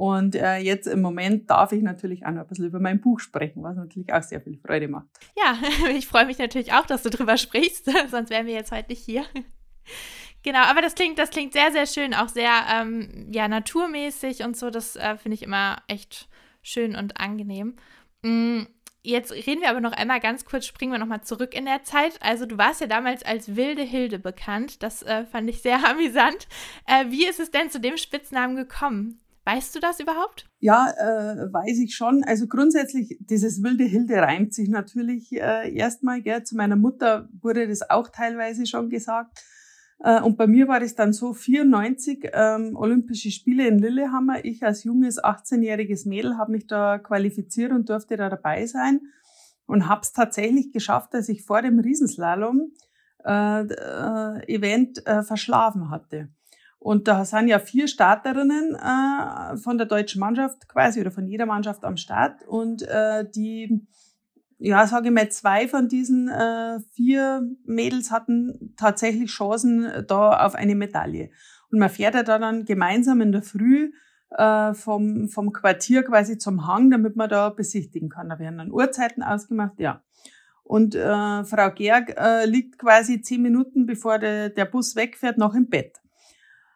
Und 0.00 0.34
äh, 0.34 0.56
jetzt 0.56 0.86
im 0.86 1.02
Moment 1.02 1.50
darf 1.50 1.72
ich 1.72 1.82
natürlich 1.82 2.24
auch 2.24 2.30
noch 2.30 2.40
ein 2.40 2.46
bisschen 2.46 2.64
über 2.64 2.80
mein 2.80 3.02
Buch 3.02 3.20
sprechen, 3.20 3.62
was 3.62 3.76
natürlich 3.76 4.10
auch 4.10 4.22
sehr 4.22 4.40
viel 4.40 4.56
Freude 4.56 4.88
macht. 4.88 5.04
Ja, 5.36 5.58
ich 5.94 6.06
freue 6.06 6.24
mich 6.24 6.38
natürlich 6.38 6.72
auch, 6.72 6.86
dass 6.86 7.02
du 7.02 7.10
drüber 7.10 7.36
sprichst, 7.36 7.84
sonst 8.10 8.30
wären 8.30 8.46
wir 8.46 8.54
jetzt 8.54 8.72
heute 8.72 8.88
nicht 8.88 9.04
hier. 9.04 9.24
Genau, 10.42 10.60
aber 10.60 10.80
das 10.80 10.94
klingt, 10.94 11.18
das 11.18 11.28
klingt 11.28 11.52
sehr, 11.52 11.70
sehr 11.70 11.84
schön, 11.84 12.14
auch 12.14 12.30
sehr 12.30 12.50
ähm, 12.72 13.28
ja, 13.30 13.46
naturmäßig 13.46 14.42
und 14.42 14.56
so. 14.56 14.70
Das 14.70 14.96
äh, 14.96 15.18
finde 15.18 15.34
ich 15.34 15.42
immer 15.42 15.82
echt 15.86 16.30
schön 16.62 16.96
und 16.96 17.20
angenehm. 17.20 17.76
Mm, 18.22 18.62
Jetzt 19.02 19.32
reden 19.32 19.60
wir 19.60 19.68
aber 19.68 19.82
noch 19.82 19.92
einmal 19.92 20.20
ganz 20.20 20.46
kurz, 20.46 20.64
springen 20.64 20.92
wir 20.92 20.98
nochmal 20.98 21.24
zurück 21.24 21.54
in 21.54 21.66
der 21.66 21.82
Zeit. 21.84 22.18
Also 22.22 22.46
du 22.46 22.56
warst 22.56 22.80
ja 22.80 22.86
damals 22.86 23.22
als 23.22 23.54
Wilde 23.54 23.82
Hilde 23.82 24.18
bekannt. 24.18 24.82
Das 24.82 25.02
äh, 25.02 25.26
fand 25.26 25.50
ich 25.50 25.60
sehr 25.60 25.86
amüsant. 25.90 26.48
Äh, 26.86 27.10
wie 27.10 27.26
ist 27.26 27.40
es 27.40 27.50
denn 27.50 27.70
zu 27.70 27.78
dem 27.78 27.98
Spitznamen 27.98 28.56
gekommen? 28.56 29.20
Weißt 29.52 29.74
du 29.74 29.80
das 29.80 29.98
überhaupt? 29.98 30.48
Ja, 30.60 30.92
äh, 30.96 31.52
weiß 31.52 31.78
ich 31.78 31.96
schon. 31.96 32.22
Also 32.22 32.46
grundsätzlich, 32.46 33.16
dieses 33.18 33.64
Wilde 33.64 33.82
Hilde 33.82 34.14
reimt 34.14 34.54
sich 34.54 34.68
natürlich 34.68 35.32
äh, 35.32 35.74
erstmal. 35.74 36.22
Gell? 36.22 36.44
Zu 36.44 36.56
meiner 36.56 36.76
Mutter 36.76 37.28
wurde 37.40 37.66
das 37.66 37.88
auch 37.90 38.10
teilweise 38.10 38.64
schon 38.66 38.90
gesagt. 38.90 39.42
Äh, 39.98 40.20
und 40.20 40.36
bei 40.36 40.46
mir 40.46 40.68
war 40.68 40.80
es 40.82 40.94
dann 40.94 41.12
so, 41.12 41.32
94 41.32 42.30
ähm, 42.32 42.76
Olympische 42.76 43.32
Spiele 43.32 43.66
in 43.66 43.80
Lillehammer. 43.80 44.44
Ich 44.44 44.62
als 44.62 44.84
junges 44.84 45.20
18-jähriges 45.20 46.08
Mädel 46.08 46.36
habe 46.36 46.52
mich 46.52 46.68
da 46.68 46.98
qualifiziert 46.98 47.72
und 47.72 47.88
durfte 47.88 48.16
da 48.16 48.28
dabei 48.28 48.66
sein 48.66 49.00
und 49.66 49.88
habe 49.88 50.02
es 50.02 50.12
tatsächlich 50.12 50.70
geschafft, 50.70 51.12
dass 51.12 51.28
ich 51.28 51.44
vor 51.44 51.60
dem 51.60 51.80
Riesenslalom 51.80 52.72
äh, 53.24 53.62
äh, 53.62 54.54
Event 54.54 55.04
äh, 55.06 55.24
verschlafen 55.24 55.90
hatte. 55.90 56.28
Und 56.80 57.08
da 57.08 57.24
sind 57.24 57.48
ja 57.48 57.58
vier 57.58 57.86
Starterinnen 57.86 58.74
äh, 58.74 59.56
von 59.58 59.76
der 59.76 59.86
deutschen 59.86 60.18
Mannschaft 60.18 60.66
quasi 60.66 61.00
oder 61.00 61.10
von 61.10 61.26
jeder 61.26 61.46
Mannschaft 61.46 61.84
am 61.84 61.98
Start 61.98 62.42
und 62.48 62.82
äh, 62.82 63.24
die 63.30 63.86
ja, 64.60 64.86
sage 64.86 65.08
ich 65.08 65.14
mal, 65.14 65.30
zwei 65.30 65.68
von 65.68 65.88
diesen 65.88 66.28
äh, 66.28 66.80
vier 66.92 67.42
Mädels 67.64 68.10
hatten 68.10 68.74
tatsächlich 68.76 69.30
Chancen 69.30 69.84
äh, 69.84 70.04
da 70.04 70.44
auf 70.44 70.54
eine 70.54 70.74
Medaille. 70.74 71.30
Und 71.70 71.78
man 71.78 71.88
fährt 71.88 72.14
ja 72.14 72.22
da 72.22 72.38
dann 72.38 72.66
gemeinsam 72.66 73.22
in 73.22 73.32
der 73.32 73.42
Früh 73.42 73.90
äh, 74.36 74.74
vom, 74.74 75.28
vom 75.28 75.52
Quartier 75.52 76.02
quasi 76.02 76.36
zum 76.36 76.66
Hang, 76.66 76.90
damit 76.90 77.16
man 77.16 77.30
da 77.30 77.48
besichtigen 77.48 78.10
kann. 78.10 78.28
Da 78.28 78.38
werden 78.38 78.58
dann 78.58 78.70
Uhrzeiten 78.70 79.22
ausgemacht, 79.22 79.80
ja. 79.80 80.02
Und 80.62 80.94
äh, 80.94 81.44
Frau 81.44 81.70
Gerg 81.74 82.14
äh, 82.18 82.44
liegt 82.44 82.78
quasi 82.78 83.22
zehn 83.22 83.42
Minuten, 83.42 83.86
bevor 83.86 84.18
der, 84.18 84.50
der 84.50 84.66
Bus 84.66 84.94
wegfährt, 84.94 85.38
noch 85.38 85.54
im 85.54 85.68
Bett. 85.68 85.99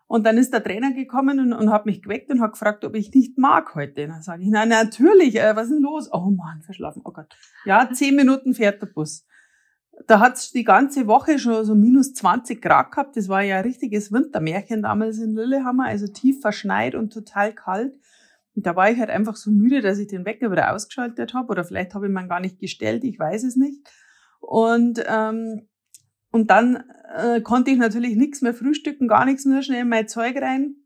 Und 0.07 0.27
dann 0.27 0.37
ist 0.37 0.53
der 0.53 0.63
Trainer 0.63 0.93
gekommen 0.93 1.41
und, 1.41 1.53
und 1.53 1.71
hat 1.71 1.87
mich 1.87 2.03
geweckt 2.03 2.31
und 2.31 2.41
hat 2.41 2.53
gefragt, 2.53 2.85
ob 2.85 2.95
ich 2.95 3.13
nicht 3.15 3.39
mag 3.39 3.75
heute. 3.75 4.07
Dann 4.07 4.23
sage 4.23 4.43
ich, 4.43 4.49
nein, 4.49 4.69
natürlich, 4.69 5.37
äh, 5.37 5.57
was 5.57 5.69
ist 5.69 5.75
denn 5.75 5.83
los? 5.83 6.11
Oh 6.13 6.31
Mann, 6.31 6.63
verschlafen, 6.63 7.03
oh 7.05 7.13
Gott. 7.13 7.35
Ja, 7.65 7.89
zehn 7.93 8.15
Minuten 8.15 8.55
fährt 8.55 8.83
der 8.83 8.87
Bus. 8.87 9.27
Da 10.07 10.21
hat's 10.21 10.51
die 10.53 10.65
ganze 10.65 11.07
Woche 11.07 11.39
schon 11.39 11.65
so 11.65 11.75
minus 11.75 12.15
20 12.15 12.61
Grad 12.61 12.91
gehabt. 12.91 13.17
Das 13.17 13.29
war 13.29 13.43
ja 13.43 13.59
ein 13.59 13.63
richtiges 13.63 14.13
Wintermärchen 14.13 14.83
damals 14.83 15.19
in 15.19 15.35
Lillehammer, 15.35 15.87
also 15.87 16.07
tief 16.07 16.41
verschneit 16.41 16.95
und 16.95 17.13
total 17.13 17.55
kalt. 17.55 17.95
Und 18.55 18.67
da 18.67 18.77
war 18.77 18.91
ich 18.91 18.99
halt 18.99 19.11
einfach 19.11 19.37
so 19.37 19.51
müde, 19.51 19.81
dass 19.81 19.99
ich 19.99 20.09
den 20.09 20.25
Wecker 20.25 20.51
wieder 20.51 20.75
ausgeschaltet 20.75 21.33
habe. 21.33 21.49
Oder 21.49 21.65
vielleicht 21.65 21.95
habe 21.95 22.07
ich 22.07 22.13
meinen 22.13 22.29
gar 22.29 22.41
nicht 22.41 22.59
gestellt, 22.59 23.05
ich 23.05 23.19
weiß 23.19 23.45
es 23.45 23.57
nicht. 23.57 23.81
Und 24.41 25.03
ähm, 25.07 25.69
und 26.35 26.51
dann 26.51 26.83
äh, 27.15 27.41
konnte 27.41 27.71
ich 27.71 27.79
natürlich 27.79 28.17
nichts 28.17 28.43
mehr 28.43 28.55
frühstücken, 28.55 29.09
gar 29.09 29.25
nichts, 29.25 29.45
nur 29.45 29.63
schnell 29.63 29.85
mein 29.85 30.09
Zeug 30.09 30.37
rein. 30.41 30.77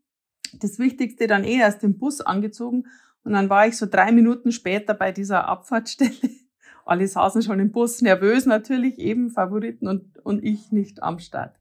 Das 0.59 0.79
Wichtigste 0.79 1.27
dann 1.27 1.43
eh 1.43 1.57
erst 1.57 1.83
den 1.83 1.97
Bus 1.97 2.21
angezogen. 2.21 2.85
Und 3.23 3.33
dann 3.33 3.49
war 3.49 3.67
ich 3.67 3.77
so 3.77 3.85
drei 3.85 4.11
Minuten 4.11 4.51
später 4.51 4.93
bei 4.93 5.11
dieser 5.11 5.47
Abfahrtstelle. 5.47 6.11
Alle 6.85 7.07
saßen 7.07 7.43
schon 7.43 7.59
im 7.59 7.71
Bus, 7.71 8.01
nervös 8.01 8.45
natürlich, 8.45 8.97
eben 8.97 9.29
Favoriten 9.29 9.87
und, 9.87 10.17
und 10.23 10.43
ich 10.43 10.71
nicht 10.71 11.03
am 11.03 11.19
Start. 11.19 11.55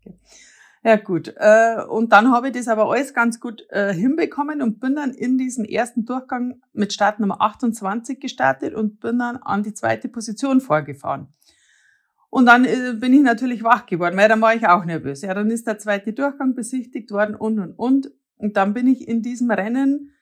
Ja 0.85 0.96
gut, 0.96 1.35
äh, 1.37 1.83
und 1.83 2.12
dann 2.12 2.31
habe 2.31 2.48
ich 2.48 2.54
das 2.54 2.68
aber 2.68 2.88
alles 2.88 3.12
ganz 3.12 3.40
gut 3.40 3.66
äh, 3.68 3.92
hinbekommen 3.92 4.62
und 4.62 4.81
bin 4.81 4.94
dann 4.94 5.11
in 5.11 5.37
diesem 5.37 5.64
ersten 5.64 6.07
Durchgang 6.07 6.62
mit 6.72 6.94
Startnummer 6.94 7.42
28 7.42 8.20
gestartet 8.20 8.74
und 8.74 9.00
bin 9.00 9.18
dann 9.18 9.37
an 9.37 9.62
die 9.62 9.74
zweite 9.74 10.09
Position 10.09 10.62
vorgefahren. 10.62 11.28
Und 12.30 12.46
dann 12.46 12.64
äh, 12.64 12.94
bin 12.94 13.14
ich 13.14 13.22
natürlich 13.22 13.64
wach 13.64 13.86
geworden, 13.86 14.16
weil 14.16 14.28
dann 14.28 14.40
war 14.40 14.54
ich 14.54 14.66
auch 14.66 14.84
nervös. 14.84 15.22
Ja, 15.22 15.34
dann 15.34 15.50
ist 15.50 15.66
der 15.66 15.78
zweite 15.78 16.12
Durchgang 16.12 16.54
besichtigt 16.54 17.10
worden 17.10 17.34
und, 17.34 17.58
und, 17.58 17.72
und. 17.72 18.10
Und 18.36 18.56
dann 18.56 18.74
bin 18.74 18.86
ich 18.86 19.08
in 19.08 19.22
diesem 19.22 19.50
Rennen 19.50 20.12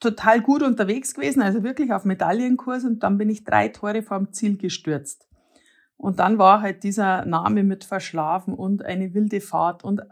total 0.00 0.40
gut 0.40 0.62
unterwegs 0.62 1.14
gewesen, 1.14 1.42
also 1.42 1.62
wirklich 1.62 1.92
auf 1.92 2.04
Medaillenkurs. 2.04 2.84
Und 2.84 3.02
dann 3.02 3.16
bin 3.16 3.30
ich 3.30 3.44
drei 3.44 3.68
Tore 3.68 4.02
vorm 4.02 4.32
Ziel 4.32 4.58
gestürzt. 4.58 5.26
Und 5.96 6.18
dann 6.18 6.38
war 6.38 6.60
halt 6.60 6.82
dieser 6.82 7.24
Name 7.24 7.62
mit 7.62 7.84
verschlafen 7.84 8.52
und 8.54 8.84
eine 8.84 9.14
wilde 9.14 9.40
Fahrt 9.40 9.82
und 9.84 10.02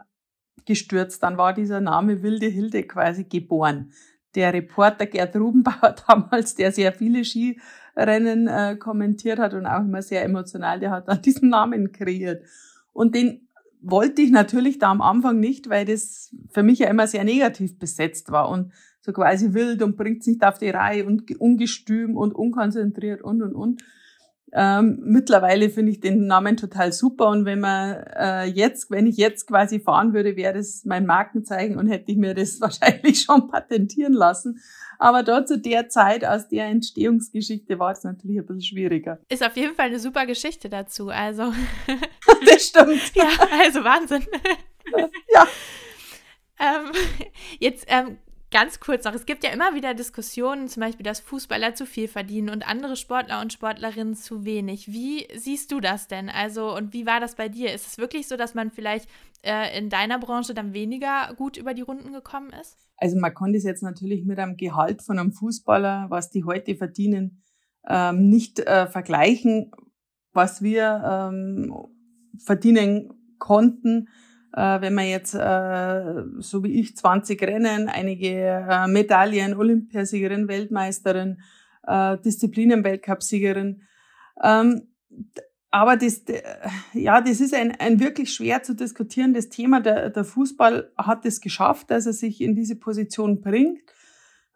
gestürzt. 0.65 1.21
Dann 1.21 1.37
war 1.37 1.53
dieser 1.53 1.81
Name 1.81 2.23
Wilde 2.23 2.47
Hilde 2.47 2.83
quasi 2.83 3.25
geboren. 3.25 3.91
Der 4.33 4.51
Reporter 4.53 5.05
Gerd 5.05 5.35
Rubenbauer 5.35 5.95
damals, 6.07 6.55
der 6.55 6.71
sehr 6.71 6.91
viele 6.93 7.23
Ski 7.23 7.59
Rennen 7.95 8.47
äh, 8.47 8.75
kommentiert 8.77 9.39
hat 9.39 9.53
und 9.53 9.65
auch 9.65 9.81
immer 9.81 10.01
sehr 10.01 10.23
emotional, 10.23 10.79
der 10.79 10.91
hat 10.91 11.07
dann 11.07 11.21
diesen 11.25 11.49
Namen 11.49 11.91
kreiert. 11.91 12.43
Und 12.91 13.15
den 13.15 13.47
wollte 13.81 14.21
ich 14.21 14.31
natürlich 14.31 14.79
da 14.79 14.91
am 14.91 15.01
Anfang 15.01 15.39
nicht, 15.39 15.69
weil 15.69 15.85
das 15.85 16.33
für 16.51 16.63
mich 16.63 16.79
ja 16.79 16.89
immer 16.89 17.05
sehr 17.05 17.23
negativ 17.23 17.77
besetzt 17.77 18.31
war 18.31 18.49
und 18.49 18.71
so 19.01 19.11
quasi 19.11 19.53
wild 19.53 19.81
und 19.81 19.97
bringt's 19.97 20.27
nicht 20.27 20.43
auf 20.45 20.57
die 20.57 20.69
Reihe 20.69 21.05
und 21.05 21.29
ungestüm 21.39 22.15
und 22.15 22.33
unkonzentriert 22.33 23.21
und 23.21 23.41
und 23.41 23.53
und. 23.53 23.83
Ähm, 24.55 24.99
mittlerweile 25.03 25.71
finde 25.71 25.91
ich 25.91 25.99
den 25.99 26.27
Namen 26.27 26.57
total 26.57 26.91
super 26.91 27.29
und 27.29 27.45
wenn 27.45 27.59
man 27.59 27.95
äh, 28.15 28.45
jetzt, 28.45 28.91
wenn 28.91 29.07
ich 29.07 29.17
jetzt 29.17 29.47
quasi 29.47 29.79
fahren 29.79 30.13
würde, 30.13 30.35
wäre 30.35 30.53
das 30.53 30.85
mein 30.85 31.07
Markenzeichen 31.07 31.75
und 31.77 31.87
hätte 31.87 32.11
ich 32.11 32.17
mir 32.17 32.35
das 32.35 32.61
wahrscheinlich 32.61 33.21
schon 33.21 33.47
patentieren 33.47 34.13
lassen. 34.13 34.61
Aber 34.99 35.23
dort 35.23 35.47
zu 35.47 35.57
der 35.57 35.89
Zeit, 35.89 36.23
aus 36.23 36.47
der 36.49 36.67
Entstehungsgeschichte, 36.67 37.79
war 37.79 37.93
es 37.93 38.03
natürlich 38.03 38.37
ein 38.37 38.45
bisschen 38.45 38.61
schwieriger. 38.61 39.19
Ist 39.27 39.43
auf 39.43 39.57
jeden 39.57 39.73
Fall 39.73 39.87
eine 39.87 39.99
super 39.99 40.27
Geschichte 40.27 40.69
dazu. 40.69 41.09
Also. 41.09 41.51
das 42.45 42.67
stimmt. 42.67 43.01
ja, 43.15 43.27
also 43.59 43.83
Wahnsinn. 43.83 44.23
ja. 45.33 45.47
Ähm, 46.59 46.91
jetzt 47.59 47.85
ähm, 47.87 48.17
ganz 48.53 48.79
kurz 48.79 49.03
noch, 49.03 49.13
es 49.13 49.25
gibt 49.25 49.43
ja 49.43 49.51
immer 49.51 49.73
wieder 49.75 49.93
Diskussionen, 49.93 50.69
zum 50.69 50.81
Beispiel, 50.81 51.03
dass 51.03 51.19
Fußballer 51.19 51.73
zu 51.73 51.85
viel 51.85 52.07
verdienen 52.07 52.49
und 52.49 52.65
andere 52.67 52.95
Sportler 52.95 53.41
und 53.41 53.51
Sportlerinnen 53.51 54.15
zu 54.15 54.45
wenig. 54.45 54.93
Wie 54.93 55.27
siehst 55.35 55.71
du 55.71 55.81
das 55.81 56.07
denn? 56.07 56.29
Also, 56.29 56.73
und 56.73 56.93
wie 56.93 57.05
war 57.05 57.19
das 57.19 57.35
bei 57.35 57.49
dir? 57.49 57.73
Ist 57.73 57.87
es 57.87 57.97
wirklich 57.97 58.27
so, 58.27 58.37
dass 58.37 58.53
man 58.53 58.69
vielleicht 58.69 59.09
äh, 59.41 59.77
in 59.77 59.89
deiner 59.89 60.19
Branche 60.19 60.53
dann 60.53 60.73
weniger 60.73 61.33
gut 61.35 61.57
über 61.57 61.73
die 61.73 61.81
Runden 61.81 62.13
gekommen 62.13 62.51
ist? 62.61 62.77
Also 62.97 63.17
man 63.19 63.33
kann 63.33 63.53
das 63.53 63.63
jetzt 63.63 63.81
natürlich 63.81 64.23
mit 64.23 64.37
einem 64.39 64.55
Gehalt 64.55 65.01
von 65.01 65.17
einem 65.17 65.33
Fußballer, 65.33 66.05
was 66.09 66.29
die 66.29 66.43
heute 66.43 66.75
verdienen, 66.75 67.41
ähm, 67.89 68.29
nicht 68.29 68.59
äh, 68.59 68.87
vergleichen, 68.87 69.71
was 70.31 70.61
wir 70.61 71.31
ähm, 71.31 71.73
verdienen 72.37 73.09
konnten 73.39 74.07
äh, 74.53 74.81
wenn 74.81 74.93
man 74.93 75.07
jetzt, 75.07 75.33
äh, 75.33 76.23
so 76.39 76.63
wie 76.63 76.79
ich, 76.79 76.95
20 76.95 77.41
Rennen, 77.41 77.89
einige 77.89 78.65
äh, 78.69 78.87
Medaillen, 78.87 79.55
Olympiasiegerin, 79.55 80.47
Weltmeisterin, 80.47 81.41
äh, 81.87 82.17
Disziplinen-Weltcupsiegerin. 82.19 83.81
Ähm, 84.41 84.87
aber 85.71 85.97
das, 85.97 86.21
ja, 86.93 87.19
das 87.19 87.41
ist 87.41 87.55
ein, 87.55 87.71
ein 87.79 87.99
wirklich 87.99 88.31
schwer 88.31 88.61
zu 88.61 88.75
diskutierendes 88.75 89.49
Thema. 89.49 89.81
Der, 89.81 90.11
der 90.11 90.23
Fußball 90.23 90.91
hat 90.97 91.25
es 91.25 91.41
geschafft, 91.41 91.89
dass 91.89 92.05
er 92.05 92.13
sich 92.13 92.39
in 92.39 92.53
diese 92.53 92.75
Position 92.75 93.41
bringt. 93.41 93.81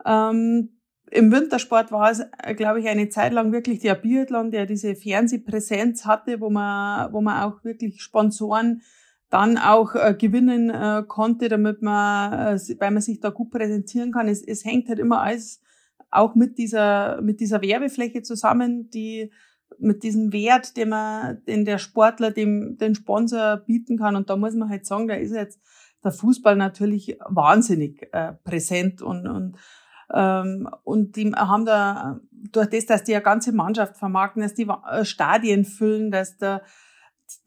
Ähm, 0.05 0.77
Im 1.09 1.31
Wintersport 1.31 1.91
war 1.91 2.11
es, 2.11 2.21
glaube 2.55 2.81
ich, 2.81 2.87
eine 2.87 3.09
Zeit 3.09 3.33
lang 3.33 3.51
wirklich 3.51 3.79
der 3.79 3.95
Biathlon, 3.95 4.51
der 4.51 4.67
diese 4.67 4.93
Fernsehpräsenz 4.93 6.05
hatte, 6.05 6.39
wo 6.39 6.51
man, 6.51 7.11
wo 7.11 7.21
man 7.21 7.41
auch 7.41 7.63
wirklich 7.63 7.99
Sponsoren 7.99 8.83
dann 9.29 9.57
auch 9.57 9.95
äh, 9.95 10.15
gewinnen 10.17 10.69
äh, 10.69 11.03
konnte, 11.07 11.49
damit 11.49 11.81
man, 11.81 12.33
äh, 12.33 12.59
weil 12.79 12.91
man 12.91 13.01
sich 13.01 13.19
da 13.19 13.29
gut 13.29 13.51
präsentieren 13.51 14.11
kann. 14.11 14.27
Es, 14.27 14.41
es 14.41 14.63
hängt 14.63 14.87
halt 14.87 14.99
immer 14.99 15.21
alles 15.21 15.61
auch 16.09 16.35
mit 16.35 16.57
dieser, 16.57 17.21
mit 17.21 17.39
dieser 17.39 17.61
Werbefläche 17.61 18.21
zusammen, 18.21 18.89
die, 18.89 19.31
mit 19.79 20.03
diesem 20.03 20.31
Wert, 20.31 20.77
den 20.77 20.89
man, 20.89 21.43
den 21.45 21.65
der 21.65 21.77
Sportler 21.77 22.31
dem, 22.31 22.77
den 22.77 22.95
Sponsor 22.95 23.57
bieten 23.57 23.97
kann. 23.97 24.15
Und 24.15 24.29
da 24.29 24.37
muss 24.37 24.55
man 24.55 24.69
halt 24.69 24.85
sagen, 24.85 25.07
da 25.07 25.15
ist 25.15 25.33
jetzt 25.33 25.59
der 26.03 26.11
Fußball 26.11 26.55
natürlich 26.55 27.17
wahnsinnig 27.27 28.07
äh, 28.13 28.33
präsent 28.45 29.01
und, 29.01 29.27
und, 29.27 29.57
ähm, 30.13 30.69
und 30.83 31.17
die 31.17 31.33
haben 31.35 31.65
da, 31.65 32.21
durch 32.31 32.69
das, 32.69 32.85
dass 32.85 33.03
die 33.03 33.13
eine 33.13 33.23
ganze 33.23 33.51
Mannschaft 33.51 33.97
vermarkten, 33.97 34.41
dass 34.41 34.53
die 34.53 34.67
äh, 34.89 35.03
Stadien 35.03 35.65
füllen, 35.65 36.11
dass 36.11 36.37
da, 36.37 36.61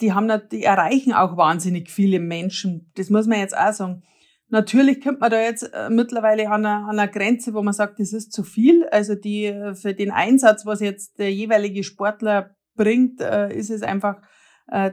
die 0.00 0.12
haben, 0.12 0.30
die 0.50 0.64
erreichen 0.64 1.12
auch 1.12 1.36
wahnsinnig 1.36 1.90
viele 1.90 2.20
Menschen. 2.20 2.90
Das 2.96 3.10
muss 3.10 3.26
man 3.26 3.38
jetzt 3.38 3.56
auch 3.56 3.72
sagen. 3.72 4.02
Natürlich 4.48 5.00
kommt 5.00 5.20
man 5.20 5.30
da 5.30 5.40
jetzt 5.40 5.62
äh, 5.62 5.88
mittlerweile 5.90 6.48
an 6.48 6.66
einer, 6.66 6.88
an 6.88 6.98
einer 6.98 7.08
Grenze, 7.08 7.54
wo 7.54 7.62
man 7.62 7.72
sagt, 7.72 8.00
das 8.00 8.12
ist 8.12 8.32
zu 8.32 8.42
viel. 8.42 8.84
Also 8.88 9.14
die, 9.14 9.46
äh, 9.46 9.74
für 9.74 9.94
den 9.94 10.10
Einsatz, 10.10 10.66
was 10.66 10.80
jetzt 10.80 11.18
der 11.18 11.32
jeweilige 11.32 11.84
Sportler 11.84 12.56
bringt, 12.74 13.20
äh, 13.20 13.54
ist 13.56 13.70
es 13.70 13.82
einfach 13.82 14.20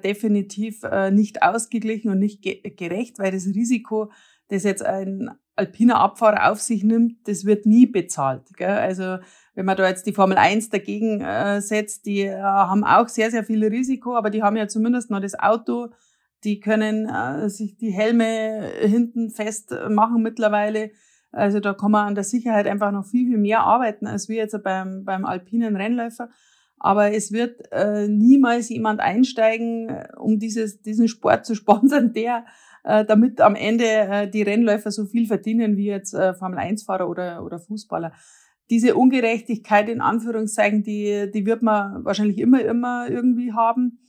definitiv 0.04 0.82
nicht 1.12 1.43
ausgeglichen 1.43 2.10
und 2.10 2.17
nicht 2.17 2.41
gerecht, 2.41 3.19
weil 3.19 3.32
das 3.32 3.45
Risiko, 3.45 4.12
das 4.47 4.63
jetzt 4.63 4.84
ein 4.84 5.30
alpiner 5.58 6.00
Abfahrer 6.00 6.52
auf 6.52 6.62
sich 6.62 6.84
nimmt, 6.84 7.28
das 7.28 7.46
wird 7.46 7.65
nie 7.65 7.86
bezahlt. 7.86 8.43
Gell? 8.56 8.70
Also 8.70 9.17
wenn 9.56 9.65
man 9.65 9.76
da 9.76 9.88
jetzt 9.88 10.06
die 10.06 10.13
Formel 10.13 10.38
1 10.38 10.70
dagegen 10.70 11.22
äh, 11.22 11.62
setzt, 11.62 12.06
die 12.06 12.22
äh, 12.22 12.39
haben 12.39 12.84
auch 12.84 13.10
sehr, 13.10 13.32
sehr 13.32 13.43
viel 13.43 13.65
Risiko, 13.65 14.15
aber 14.15 14.30
die 14.30 14.43
haben 14.43 14.56
ja 14.56 14.67
zumindest 14.67 15.10
noch 15.10 15.20
das 15.20 15.38
Auto, 15.38 15.89
die 16.43 16.60
können 16.60 17.10
äh, 17.10 17.50
sich 17.50 17.78
die 17.78 17.91
Helme 17.91 18.72
hinten 18.80 19.32
fest 19.32 19.74
machen 19.89 20.22
mittlerweile. 20.22 20.91
Also 21.32 21.60
da 21.60 21.74
kann 21.74 21.91
man 21.91 22.08
an 22.08 22.15
der 22.15 22.24
Sicherheit 22.24 22.67
einfach 22.67 22.91
noch 22.91 23.06
viel, 23.06 23.28
viel 23.28 23.38
mehr 23.38 23.62
arbeiten, 23.62 24.08
als 24.08 24.30
wir 24.30 24.38
jetzt 24.38 24.62
beim, 24.63 25.04
beim 25.04 25.26
alpinen 25.26 25.76
Rennläufer. 25.76 26.30
Aber 26.80 27.12
es 27.12 27.32
wird 27.32 27.72
äh, 27.72 28.08
niemals 28.08 28.70
jemand 28.70 29.00
einsteigen, 29.00 29.89
äh, 29.89 30.08
um 30.17 30.39
dieses, 30.39 30.82
diesen 30.82 31.08
Sport 31.08 31.46
zu 31.46 31.56
sponsern, 31.56 32.13
der 32.13 32.46
damit 33.06 33.42
am 33.42 33.56
Ende 33.56 33.86
äh, 33.86 34.30
die 34.30 34.44
Rennläufer 34.44 34.92
so 34.92 35.06
viel 35.06 35.28
verdienen 35.28 35.78
wie 35.78 35.88
jetzt 35.88 36.13
äh, 36.13 36.34
Formel 36.34 36.60
1-Fahrer 36.60 37.10
oder, 37.10 37.44
oder 37.44 37.60
Fußballer 37.60 38.13
diese 38.70 38.96
Ungerechtigkeit 38.96 39.90
in 39.90 40.02
Anführungszeichen, 40.02 40.84
die, 40.84 41.32
die 41.34 41.46
wird 41.46 41.62
man 41.62 42.04
wahrscheinlich 42.04 42.38
immer, 42.38 42.62
immer 42.63 43.10
irgendwie 43.10 43.54
haben. 43.54 44.00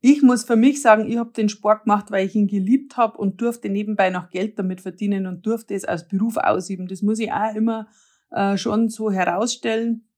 Ich 0.00 0.22
muss 0.22 0.44
für 0.44 0.56
mich 0.56 0.82
sagen, 0.82 1.08
ich 1.08 1.16
habe 1.18 1.32
den 1.32 1.48
Sport 1.48 1.84
gemacht, 1.84 2.10
weil 2.10 2.26
ich 2.26 2.34
ihn 2.34 2.48
geliebt 2.48 2.96
habe 2.96 3.18
und 3.18 3.40
durfte 3.40 3.68
nebenbei 3.68 4.10
noch 4.10 4.30
Geld 4.30 4.58
damit 4.58 4.80
verdienen 4.80 5.26
und 5.26 5.46
durfte 5.46 5.74
es 5.74 5.84
als 5.84 6.08
Beruf 6.08 6.36
ausüben. 6.36 6.88
Das 6.88 7.02
muss 7.02 7.20
ich 7.20 7.32
auch 7.32 7.54
immer 7.54 7.86
äh, 8.30 8.56
schon 8.56 8.88
so 8.88 9.12
herausstellen. 9.12 10.08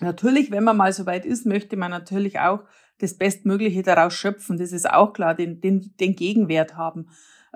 Natürlich, 0.00 0.50
wenn 0.50 0.64
man 0.64 0.76
mal 0.76 0.92
so 0.92 1.06
weit 1.06 1.24
ist, 1.24 1.46
möchte 1.46 1.78
man 1.78 1.90
natürlich 1.90 2.38
auch 2.38 2.64
das 2.98 3.16
Bestmögliche 3.16 3.82
daraus 3.82 4.12
schöpfen. 4.12 4.58
Das 4.58 4.72
ist 4.72 4.90
auch 4.90 5.14
klar, 5.14 5.34
den, 5.34 5.62
den, 5.62 5.94
den 5.98 6.16
Gegenwert 6.16 6.76
haben. 6.76 7.06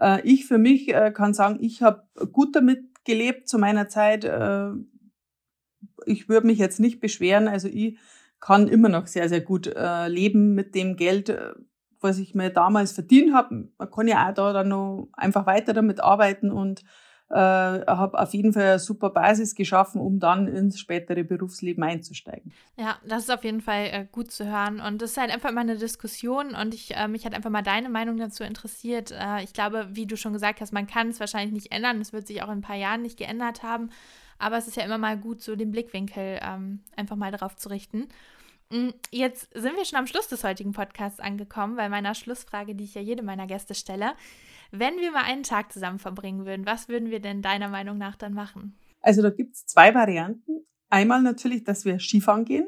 Äh, 0.01 0.21
ich 0.23 0.47
für 0.47 0.59
mich 0.59 0.89
äh, 0.89 1.13
kann 1.13 1.35
sagen, 1.35 1.59
ich 1.61 1.83
habe 1.83 2.05
gut 2.33 2.57
damit 2.57 3.05
gelebt 3.05 3.49
zu 3.49 3.59
meiner 3.59 3.89
Zeit. 3.89 4.25
Äh, 4.25 4.71
ich 6.07 6.29
würde 6.29 6.47
mich 6.47 6.59
jetzt 6.59 6.81
nicht 6.81 7.01
beschweren. 7.01 7.49
Also 7.49 7.69
ich 7.69 7.99
kann 8.41 8.69
immer 8.69 8.89
noch 8.89 9.07
sehr, 9.07 9.29
sehr 9.31 9.41
gut 9.41 9.75
leben 10.07 10.55
mit 10.55 10.75
dem 10.75 10.97
Geld, 10.97 11.35
was 12.01 12.19
ich 12.19 12.35
mir 12.35 12.51
damals 12.51 12.93
verdient 12.93 13.33
habe. 13.33 13.71
Man 13.79 13.91
kann 13.91 14.07
ja 14.07 14.29
auch 14.29 14.35
da 14.35 14.53
dann 14.53 14.69
noch 14.69 15.09
einfach 15.15 15.47
weiter 15.47 15.73
damit 15.73 16.01
arbeiten 16.01 16.51
und 16.51 16.85
äh, 17.31 17.37
habe 17.37 18.19
auf 18.19 18.35
jeden 18.35 18.53
Fall 18.53 18.63
eine 18.63 18.79
super 18.79 19.11
Basis 19.11 19.55
geschaffen, 19.55 20.01
um 20.01 20.21
dann 20.21 20.47
ins 20.47 20.79
spätere 20.79 21.25
Berufsleben 21.25 21.83
einzusteigen. 21.83 22.53
Ja, 22.77 22.99
das 23.07 23.25
ist 23.25 23.31
auf 23.31 23.45
jeden 23.45 23.61
Fall 23.61 23.87
äh, 23.87 24.07
gut 24.11 24.31
zu 24.31 24.47
hören 24.47 24.81
und 24.81 25.01
das 25.01 25.13
ist 25.13 25.17
halt 25.17 25.33
einfach 25.33 25.51
mal 25.51 25.63
eine 25.63 25.77
Diskussion 25.77 26.55
und 26.55 26.75
ich 26.75 26.95
äh, 26.95 27.09
mich 27.09 27.25
hat 27.25 27.35
einfach 27.35 27.51
mal 27.51 27.63
deine 27.63 27.89
Meinung 27.89 28.19
dazu 28.19 28.45
interessiert. 28.45 29.11
Äh, 29.11 29.43
ich 29.43 29.53
glaube, 29.53 29.89
wie 29.93 30.07
du 30.07 30.17
schon 30.17 30.33
gesagt 30.33 30.61
hast, 30.61 30.73
man 30.73 30.87
kann 30.87 31.09
es 31.09 31.21
wahrscheinlich 31.21 31.53
nicht 31.53 31.73
ändern. 31.73 32.01
Es 32.01 32.13
wird 32.13 32.27
sich 32.27 32.43
auch 32.43 32.49
in 32.49 32.59
ein 32.59 32.63
paar 32.63 32.77
Jahren 32.77 33.03
nicht 33.03 33.19
geändert 33.19 33.63
haben. 33.63 33.91
Aber 34.39 34.59
es 34.59 34.67
ist 34.67 34.77
ja 34.77 34.85
immer 34.85 34.99
mal 34.99 35.17
gut, 35.17 35.41
so 35.41 35.57
den 35.57 35.71
Blickwinkel 35.71 36.41
ähm, 36.43 36.81
einfach 36.97 37.17
mal 37.17 37.31
darauf 37.31 37.57
zu 37.57 37.69
richten. 37.69 38.09
Mm, 38.71 38.91
jetzt 39.11 39.49
sind 39.55 39.77
wir 39.77 39.85
schon 39.85 39.99
am 39.99 40.07
Schluss 40.07 40.29
des 40.29 40.45
heutigen 40.45 40.73
Podcasts 40.73 41.21
angekommen, 41.21 41.77
bei 41.77 41.89
meiner 41.89 42.15
Schlussfrage, 42.15 42.75
die 42.75 42.85
ich 42.85 42.95
ja 42.95 43.01
jedem 43.01 43.27
meiner 43.27 43.47
Gäste 43.47 43.75
stelle. 43.75 44.15
Wenn 44.77 44.99
wir 44.99 45.13
mal 45.13 45.23
einen 45.23 45.45
Tag 45.45 45.73
zusammen 45.73 46.01
verbringen 46.01 46.47
würden, 46.47 46.67
was 46.67 46.89
würden 46.89 47.09
wir 47.09 47.21
denn 47.21 47.43
deiner 47.43 47.69
Meinung 47.69 47.97
nach 47.97 48.17
dann 48.17 48.35
machen? 48.35 48.77
Also 49.01 49.23
da 49.23 49.31
gibt 49.31 49.55
es 49.55 49.67
zwei 49.67 49.95
Varianten. 49.95 50.67
Einmal 50.91 51.23
natürlich, 51.23 51.63
dass 51.63 51.85
wir 51.85 52.01
Skifahren 52.01 52.45
gehen. 52.45 52.67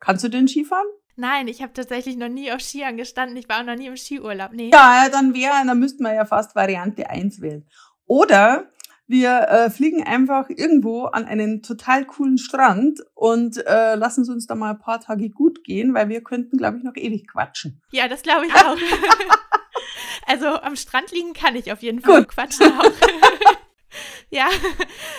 Kannst 0.00 0.22
du 0.22 0.28
denn 0.28 0.48
Skifahren? 0.48 0.86
Nein, 1.16 1.48
ich 1.48 1.62
habe 1.62 1.72
tatsächlich 1.72 2.18
noch 2.18 2.28
nie 2.28 2.52
auf 2.52 2.60
Skiern 2.60 2.98
gestanden. 2.98 3.38
Ich 3.38 3.48
war 3.48 3.60
auch 3.60 3.64
noch 3.64 3.74
nie 3.74 3.86
im 3.86 3.96
Skiurlaub. 3.96 4.52
Nee. 4.52 4.70
Ja, 4.70 5.08
dann 5.10 5.32
wäre, 5.32 5.54
dann 5.66 5.78
müssten 5.78 6.02
wir 6.02 6.12
ja 6.12 6.26
fast 6.26 6.54
Variante 6.54 7.08
1 7.08 7.40
wählen. 7.40 7.66
Oder 8.04 8.68
wir 9.06 9.48
äh, 9.48 9.70
fliegen 9.70 10.02
einfach 10.02 10.50
irgendwo 10.50 11.04
an 11.04 11.24
einen 11.24 11.62
total 11.62 12.04
coolen 12.04 12.36
Strand 12.36 13.00
und 13.14 13.56
äh, 13.66 13.94
lassen 13.94 14.22
es 14.22 14.28
uns 14.28 14.46
da 14.46 14.54
mal 14.54 14.72
ein 14.72 14.78
paar 14.78 15.00
Tage 15.00 15.30
gut 15.30 15.64
gehen, 15.64 15.94
weil 15.94 16.10
wir 16.10 16.22
könnten, 16.22 16.58
glaube 16.58 16.76
ich, 16.76 16.84
noch 16.84 16.96
ewig 16.96 17.26
quatschen. 17.26 17.80
Ja, 17.92 18.08
das 18.08 18.20
glaube 18.20 18.44
ich 18.46 18.54
auch. 18.54 18.76
also 20.26 20.46
am 20.46 20.76
Strand 20.76 21.12
liegen 21.12 21.32
kann 21.32 21.56
ich 21.56 21.72
auf 21.72 21.82
jeden 21.82 22.00
Fall. 22.00 22.20
Gut. 22.20 22.28
Quatschen 22.28 22.72
auch. 22.72 22.92
ja, 24.30 24.48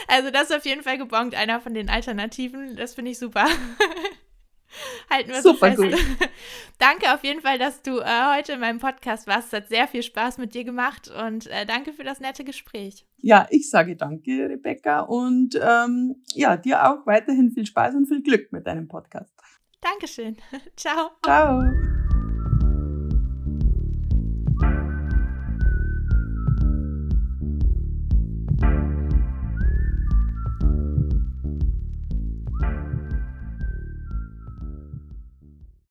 also 0.08 0.32
das 0.32 0.50
ist 0.50 0.56
auf 0.56 0.66
jeden 0.66 0.84
Fall 0.84 0.98
gebongt, 0.98 1.36
einer 1.36 1.60
von 1.60 1.74
den 1.74 1.90
Alternativen. 1.90 2.76
Das 2.76 2.94
finde 2.94 3.12
ich 3.12 3.20
super. 3.20 3.46
Halten 5.10 5.32
wir 5.32 5.42
Super 5.42 5.76
so 5.76 5.84
fest. 5.84 6.20
Gut. 6.20 6.30
danke 6.80 7.14
auf 7.14 7.24
jeden 7.24 7.42
Fall, 7.42 7.58
dass 7.58 7.82
du 7.82 8.00
äh, 8.00 8.38
heute 8.38 8.54
in 8.54 8.60
meinem 8.60 8.80
Podcast 8.80 9.28
warst. 9.28 9.48
Es 9.48 9.54
hat 9.54 9.68
sehr 9.68 9.88
viel 9.88 10.04
Spaß 10.04 10.38
mit 10.38 10.54
dir 10.54 10.64
gemacht 10.64 11.10
und 11.10 11.48
äh, 11.48 11.66
danke 11.66 11.94
für 11.94 12.04
das 12.04 12.20
nette 12.20 12.44
Gespräch. 12.44 13.06
Ja, 13.18 13.48
ich 13.50 13.70
sage 13.70 13.96
danke, 13.96 14.50
Rebecca, 14.50 15.02
und 15.02 15.60
ähm, 15.62 16.24
ja, 16.34 16.58
dir 16.58 16.90
auch 16.90 17.06
weiterhin 17.06 17.52
viel 17.52 17.66
Spaß 17.66 17.96
und 17.96 18.08
viel 18.08 18.22
Glück 18.22 18.52
mit 18.52 18.66
deinem 18.66 18.88
Podcast. 18.88 19.34
Dankeschön. 19.82 20.38
Ciao. 20.76 21.12
Ciao. 21.24 22.01